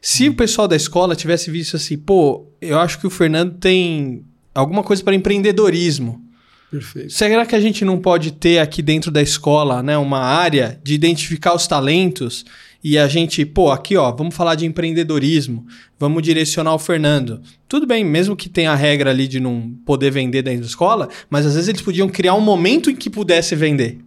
se 0.00 0.28
o 0.28 0.34
pessoal 0.34 0.66
da 0.66 0.76
escola 0.76 1.14
tivesse 1.14 1.50
visto 1.50 1.76
assim, 1.76 1.98
pô, 1.98 2.46
eu 2.60 2.78
acho 2.78 2.98
que 2.98 3.06
o 3.06 3.10
Fernando 3.10 3.58
tem 3.58 4.24
alguma 4.54 4.82
coisa 4.82 5.02
para 5.04 5.14
empreendedorismo. 5.14 6.24
Perfeito. 6.70 7.10
Será 7.12 7.44
que 7.44 7.56
a 7.56 7.60
gente 7.60 7.84
não 7.84 7.98
pode 7.98 8.32
ter 8.32 8.58
aqui 8.58 8.80
dentro 8.80 9.10
da 9.10 9.20
escola 9.20 9.82
né, 9.82 9.98
uma 9.98 10.20
área 10.20 10.80
de 10.82 10.94
identificar 10.94 11.54
os 11.54 11.66
talentos 11.66 12.44
e 12.82 12.96
a 12.98 13.06
gente, 13.06 13.44
pô, 13.44 13.70
aqui 13.70 13.96
ó, 13.96 14.10
vamos 14.10 14.34
falar 14.34 14.54
de 14.54 14.64
empreendedorismo, 14.64 15.66
vamos 15.98 16.22
direcionar 16.22 16.74
o 16.74 16.78
Fernando. 16.78 17.42
Tudo 17.68 17.86
bem, 17.86 18.04
mesmo 18.04 18.34
que 18.34 18.48
tenha 18.48 18.72
a 18.72 18.76
regra 18.76 19.10
ali 19.10 19.28
de 19.28 19.38
não 19.38 19.74
poder 19.84 20.10
vender 20.10 20.42
dentro 20.42 20.62
da 20.62 20.66
escola, 20.66 21.08
mas 21.28 21.44
às 21.44 21.54
vezes 21.54 21.68
eles 21.68 21.82
podiam 21.82 22.08
criar 22.08 22.34
um 22.34 22.40
momento 22.40 22.90
em 22.90 22.96
que 22.96 23.10
pudesse 23.10 23.54
vender. 23.54 23.98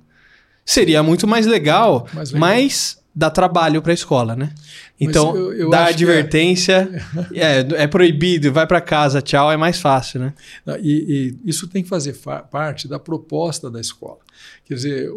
Seria 0.66 1.04
muito 1.04 1.28
mais 1.28 1.46
legal, 1.46 2.08
mais 2.14 2.32
legal. 2.32 2.40
mas 2.40 3.04
dá 3.16 3.30
trabalho 3.30 3.82
para 3.82 3.92
a 3.92 3.94
escola, 3.94 4.36
né? 4.36 4.52
Então, 5.00 5.36
eu, 5.36 5.54
eu 5.54 5.70
dá 5.70 5.88
é. 5.88 5.90
advertência, 5.90 6.90
é... 7.32 7.60
é, 7.60 7.84
é, 7.84 7.88
proibido, 7.88 8.52
vai 8.52 8.66
para 8.66 8.82
casa, 8.82 9.22
tchau, 9.22 9.52
é 9.52 9.58
mais 9.58 9.80
fácil, 9.80 10.20
né? 10.20 10.34
E, 10.82 11.36
e 11.46 11.50
isso 11.50 11.68
tem 11.68 11.84
que 11.84 11.90
fazer 11.90 12.18
parte 12.50 12.88
da 12.88 12.98
proposta 12.98 13.70
da 13.70 13.80
escola. 13.80 14.20
Quer 14.66 14.74
dizer, 14.76 15.10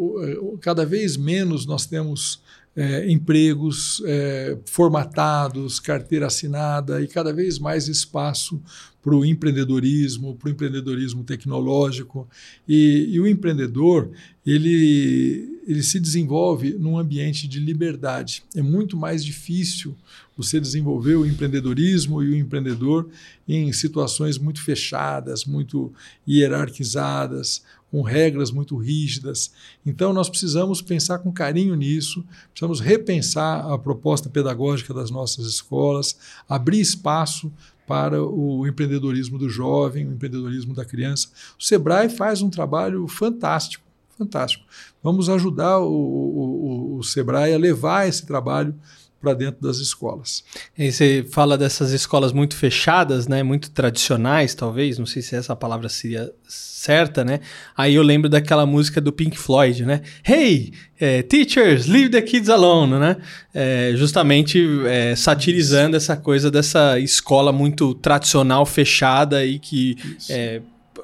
cada 0.61 0.85
vez 0.85 1.17
menos 1.17 1.65
nós 1.65 1.87
temos 1.87 2.43
é, 2.77 3.11
empregos 3.11 4.03
é, 4.05 4.59
formatados, 4.67 5.81
carteira 5.81 6.27
assinada 6.27 7.01
e 7.01 7.09
cada 7.09 7.33
vez 7.33 7.59
mais 7.59 7.89
espaço 7.89 8.61
para 9.03 9.15
o 9.15 9.25
empreendedorismo, 9.25 10.35
para 10.35 10.49
o 10.49 10.53
empreendedorismo 10.53 11.25
tecnológico. 11.25 12.29
E, 12.69 13.09
e, 13.09 13.21
o 13.21 13.27
empreendedor, 13.27 14.11
ele, 14.45 15.61
ele 15.67 15.83
se 15.83 15.99
desenvolve 16.01 16.75
num 16.75 16.99
ambiente 16.99 17.47
de 17.49 17.61
liberdade. 17.61 18.43
É 18.55 18.61
muito 18.61 18.97
mais 18.97 19.25
difícil 19.25 19.97
você 20.37 20.61
desenvolver 20.61 21.15
o 21.15 21.25
empreendedorismo 21.25 22.23
e 22.23 22.31
o 22.31 22.37
empreendedor 22.37 23.09
em 23.49 23.73
situações 23.73 24.37
muito 24.37 24.61
fechadas, 24.61 25.45
muito 25.45 25.93
hierarquizadas, 26.29 27.63
com 27.97 28.03
regras 28.03 28.51
muito 28.51 28.77
rígidas. 28.77 29.51
Então, 29.87 30.13
nós 30.13 30.29
precisamos 30.29 30.83
pensar 30.83 31.21
com 31.21 31.33
carinho 31.33 31.75
nisso, 31.75 32.23
precisamos 32.51 32.79
repensar 32.79 33.73
a 33.73 33.79
proposta 33.79 34.29
pedagógica 34.29 34.93
das 34.93 35.11
nossas 35.11 35.47
escolas, 35.47 36.19
abrir 36.47 36.79
espaço 36.79 37.51
para 37.87 38.23
o 38.23 38.67
empreendedorismo 38.67 39.39
do 39.39 39.49
jovem, 39.49 40.07
o 40.07 40.13
empreendedorismo 40.13 40.75
da 40.75 40.85
criança. 40.85 41.29
O 41.59 41.65
Sebrae 41.65 42.11
faz 42.11 42.43
um 42.43 42.51
trabalho 42.51 43.09
fantástico, 43.09 43.83
fantástico. 44.19 44.67
Vamos 45.03 45.31
ajudar 45.31 45.79
o, 45.79 45.89
o, 45.89 46.97
o 46.99 47.03
Sebrae 47.03 47.55
a 47.55 47.59
levar 47.59 48.07
esse 48.07 48.27
trabalho 48.27 48.75
para 49.21 49.35
dentro 49.35 49.61
das 49.61 49.79
escolas. 49.79 50.45
E 50.77 50.91
você 50.91 51.27
fala 51.31 51.57
dessas 51.57 51.91
escolas 51.91 52.33
muito 52.33 52.55
fechadas, 52.55 53.27
né, 53.27 53.43
muito 53.43 53.71
tradicionais, 53.71 54.55
talvez, 54.55 54.99
não 54.99 55.07
sei 55.07 55.23
se 55.23 55.35
essa 55.35 55.57
palavra 55.57 55.89
seria 55.89 56.33
certa, 56.47 57.25
né? 57.25 57.41
Aí 57.77 57.95
eu 57.95 58.03
lembro 58.03 58.29
daquela 58.29 58.65
música 58.65 59.01
do 59.01 59.13
Pink 59.13 59.37
Floyd, 59.37 59.85
né? 59.85 60.03
Hey, 60.25 60.73
é, 61.01 61.23
teachers, 61.23 61.87
leave 61.87 62.11
the 62.11 62.23
kids 62.23 62.49
alone, 62.49 63.01
né? 63.01 63.17
É, 63.53 63.93
justamente 63.97 64.65
é, 64.87 65.17
satirizando 65.17 65.97
essa 65.97 66.17
coisa 66.17 66.51
dessa 66.51 66.99
escola 67.01 67.51
muito 67.51 67.95
tradicional, 67.95 68.65
fechada 68.65 69.45
e 69.45 69.59
que 69.59 69.97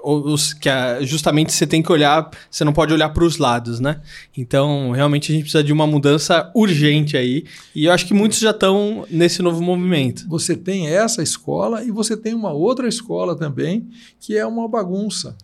os, 0.02 0.52
que 0.52 0.68
a, 0.68 1.02
justamente 1.02 1.52
você 1.52 1.66
tem 1.66 1.82
que 1.82 1.92
olhar, 1.92 2.30
você 2.50 2.64
não 2.64 2.72
pode 2.72 2.92
olhar 2.92 3.08
para 3.10 3.24
os 3.24 3.38
lados, 3.38 3.80
né? 3.80 4.00
Então, 4.36 4.90
realmente 4.90 5.30
a 5.30 5.34
gente 5.34 5.44
precisa 5.44 5.62
de 5.62 5.72
uma 5.72 5.86
mudança 5.86 6.50
urgente 6.54 7.16
aí. 7.16 7.44
E 7.74 7.84
eu 7.84 7.92
acho 7.92 8.06
que 8.06 8.14
muitos 8.14 8.38
já 8.38 8.50
estão 8.50 9.06
nesse 9.10 9.42
novo 9.42 9.62
movimento. 9.62 10.26
Você 10.28 10.56
tem 10.56 10.88
essa 10.88 11.22
escola 11.22 11.84
e 11.84 11.90
você 11.90 12.16
tem 12.16 12.34
uma 12.34 12.52
outra 12.52 12.88
escola 12.88 13.36
também, 13.36 13.88
que 14.20 14.36
é 14.36 14.46
uma 14.46 14.68
bagunça 14.68 15.36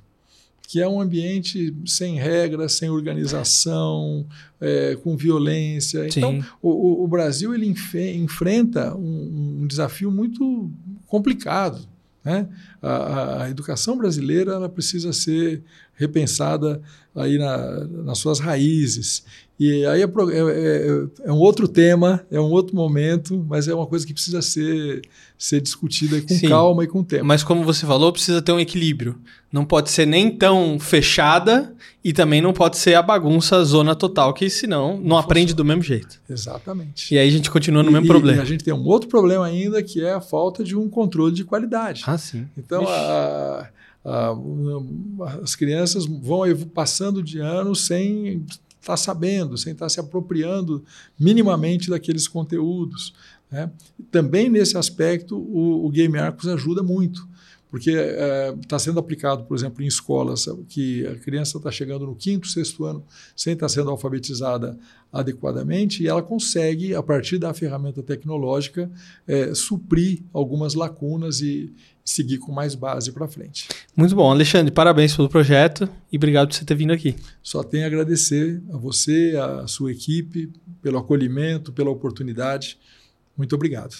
que 0.69 0.83
é 0.83 0.87
um 0.87 1.01
ambiente 1.01 1.75
sem 1.87 2.17
regras, 2.17 2.75
sem 2.75 2.91
organização, 2.91 4.27
é, 4.61 4.99
com 5.03 5.17
violência. 5.17 6.03
Sim. 6.11 6.19
Então, 6.19 6.45
o, 6.61 7.05
o, 7.05 7.09
Brasil 7.09 7.55
ele 7.55 7.67
enfrenta 7.67 8.95
um, 8.95 9.63
um 9.63 9.67
desafio 9.67 10.11
muito 10.11 10.71
complicado 11.07 11.89
né? 12.25 12.49
A, 12.83 13.43
a, 13.45 13.51
educação 13.51 13.97
brasileira 13.97 14.53
ela 14.53 14.69
precisa 14.69 15.13
ser 15.13 15.63
repensada 15.95 16.81
aí 17.15 17.39
na, 17.39 17.85
nas 17.87 18.19
suas 18.19 18.39
raízes. 18.41 19.25
E 19.59 19.85
aí 19.87 20.03
é, 20.03 20.05
é, 20.05 21.09
é, 21.25 21.33
um 21.33 21.39
outro 21.39 21.67
tema, 21.67 22.25
é 22.31 22.41
um 22.41 22.51
outro 22.51 22.77
momento, 22.77 23.45
mas 23.49 23.67
é 23.67 23.75
uma 23.75 23.87
coisa 23.87 24.07
que 24.07 24.13
precisa 24.13 24.41
ser, 24.41 25.03
ser 25.37 25.61
discutida 25.61 26.21
com 26.23 26.33
Sim, 26.33 26.49
calma 26.49 26.85
e 26.85 26.87
com 26.87 27.03
tempo. 27.03 27.25
Mas 27.25 27.43
como 27.43 27.65
você 27.65 27.85
falou, 27.85 28.13
precisa 28.13 28.41
ter 28.41 28.53
um 28.53 28.61
equilíbrio. 28.61 29.19
Não 29.51 29.65
pode 29.65 29.91
ser 29.91 30.07
nem 30.07 30.31
tão 30.31 30.79
fechada 30.79 31.75
e 32.05 32.13
também 32.13 32.41
não 32.41 32.53
pode 32.53 32.77
ser 32.77 32.95
a 32.95 33.03
bagunça, 33.03 33.57
a 33.57 33.65
zona 33.65 33.97
total, 33.97 34.33
que 34.33 34.49
senão 34.49 34.79
não, 34.79 35.01
não 35.01 35.19
aprende 35.19 35.53
do 35.55 35.65
mesmo 35.65 35.83
jeito. 35.83 36.21
Exatamente. 36.31 37.13
E 37.13 37.19
aí 37.19 37.27
a 37.27 37.33
gente 37.33 37.51
continua 37.51 37.83
no 37.83 37.91
e, 37.91 37.93
mesmo 37.93 38.07
problema. 38.07 38.39
E 38.39 38.43
a 38.43 38.47
gente 38.47 38.63
tem 38.63 38.73
um 38.73 38.85
outro 38.87 39.09
problema 39.09 39.45
ainda, 39.45 39.83
que 39.83 40.05
é 40.05 40.13
a 40.13 40.21
falta 40.21 40.63
de 40.63 40.77
um 40.77 40.89
controle 40.89 41.35
de 41.35 41.45
qualidade. 41.45 42.05
Ah, 42.07 42.17
sim. 42.17 42.47
Então, 42.57 42.87
a, 42.87 43.69
a, 44.05 44.37
as 45.43 45.57
crianças 45.57 46.07
vão 46.07 46.43
passando 46.73 47.21
de 47.23 47.41
ano 47.41 47.75
sem 47.75 48.47
estar 48.95 48.95
tá 48.95 49.13
sabendo, 49.13 49.57
sem 49.57 49.73
estar 49.73 49.87
tá 49.87 49.91
se 49.91 50.01
apropriando 50.01 50.85
minimamente 51.19 51.91
daqueles 51.91 52.27
conteúdos. 52.27 53.15
Né? 53.51 53.71
Também 54.11 54.49
nesse 54.49 54.77
aspecto, 54.77 55.37
o, 55.37 55.87
o 55.87 55.91
Game 55.91 56.19
Arcos 56.19 56.49
ajuda 56.49 56.83
muito, 56.83 57.27
porque 57.71 57.91
está 57.91 58.77
é, 58.77 58.79
sendo 58.79 58.99
aplicado, 58.99 59.45
por 59.45 59.57
exemplo, 59.57 59.83
em 59.83 59.87
escolas 59.87 60.47
que 60.69 61.07
a 61.07 61.15
criança 61.17 61.59
está 61.59 61.71
chegando 61.71 62.07
no 62.07 62.15
quinto, 62.15 62.49
sexto 62.49 62.85
ano 62.85 63.05
sem 63.37 63.53
estar 63.53 63.67
tá 63.67 63.69
sendo 63.69 63.91
alfabetizada 63.91 64.79
adequadamente 65.13 66.03
e 66.03 66.09
ela 66.09 66.23
consegue, 66.23 66.95
a 66.95 67.03
partir 67.03 67.39
da 67.39 67.53
ferramenta 67.55 68.03
tecnológica, 68.03 68.91
é, 69.27 69.55
suprir 69.55 70.23
algumas 70.33 70.75
lacunas 70.75 71.41
e 71.41 71.73
seguir 72.05 72.39
com 72.39 72.51
mais 72.51 72.75
base 72.75 73.13
para 73.13 73.29
frente. 73.29 73.69
Muito 73.95 74.15
bom, 74.15 74.31
Alexandre, 74.31 74.73
parabéns 74.73 75.15
pelo 75.15 75.29
projeto 75.29 75.89
e 76.11 76.17
obrigado 76.17 76.49
por 76.49 76.55
você 76.55 76.65
ter 76.65 76.75
vindo 76.75 76.93
aqui. 76.93 77.15
Só 77.43 77.63
tenho 77.63 77.85
a 77.85 77.87
agradecer 77.87 78.63
a 78.73 78.77
você, 78.77 79.35
a 79.37 79.67
sua 79.67 79.93
equipe, 79.93 80.51
pelo 80.81 80.99
acolhimento, 80.99 81.73
pela 81.73 81.91
oportunidade. 81.91 82.79
Muito 83.39 83.55
obrigado. 83.55 83.95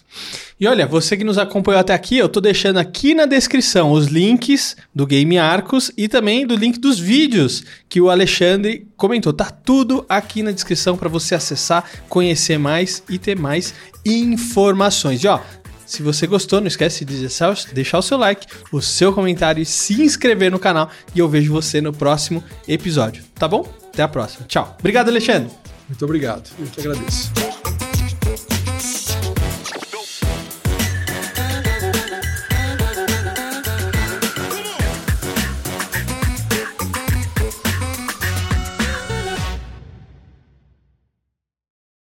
E 0.59 0.67
olha, 0.67 0.85
você 0.85 1.17
que 1.17 1.23
nos 1.23 1.39
acompanhou 1.39 1.81
até 1.81 1.95
aqui, 1.95 2.19
eu 2.19 2.27
estou 2.27 2.43
deixando 2.43 2.79
aqui 2.79 3.15
na 3.15 3.25
descrição 3.25 3.93
os 3.93 4.09
links 4.09 4.77
do 4.93 5.07
Game 5.07 5.39
Arcos 5.39 5.93
e 5.97 6.09
também 6.09 6.45
do 6.45 6.57
link 6.57 6.81
dos 6.81 6.99
vídeos 6.99 7.63
que 7.89 8.01
o 8.01 8.11
Alexandre 8.11 8.89
comentou. 8.97 9.33
Tá 9.33 9.49
tudo 9.49 10.05
aqui 10.09 10.43
na 10.43 10.51
descrição 10.51 10.97
para 10.97 11.09
você 11.09 11.37
acessar, 11.37 11.89
conhecer 12.09 12.59
mais 12.59 13.01
e 13.09 13.17
ter 13.17 13.39
mais 13.39 13.73
informações. 14.05 15.23
E 15.23 15.29
ó, 15.29 15.41
se 15.87 16.03
você 16.03 16.27
gostou, 16.27 16.61
não 16.61 16.67
esquece 16.67 17.05
de 17.05 17.29
deixar 17.73 17.99
o 17.99 18.03
seu 18.03 18.19
like, 18.19 18.45
o 18.73 18.83
seu 18.83 19.13
comentário 19.13 19.63
e 19.63 19.65
se 19.65 20.03
inscrever 20.03 20.51
no 20.51 20.59
canal. 20.59 20.91
E 21.15 21.21
eu 21.21 21.29
vejo 21.29 21.53
você 21.53 21.81
no 21.81 21.93
próximo 21.93 22.43
episódio, 22.67 23.23
tá 23.37 23.47
bom? 23.47 23.73
Até 23.87 24.03
a 24.03 24.09
próxima. 24.09 24.47
Tchau. 24.49 24.77
Obrigado, 24.81 25.09
Alexandre. 25.09 25.51
Muito 25.89 26.05
obrigado. 26.05 26.51
Eu 26.59 26.67
que 26.67 26.81
agradeço. 26.81 27.48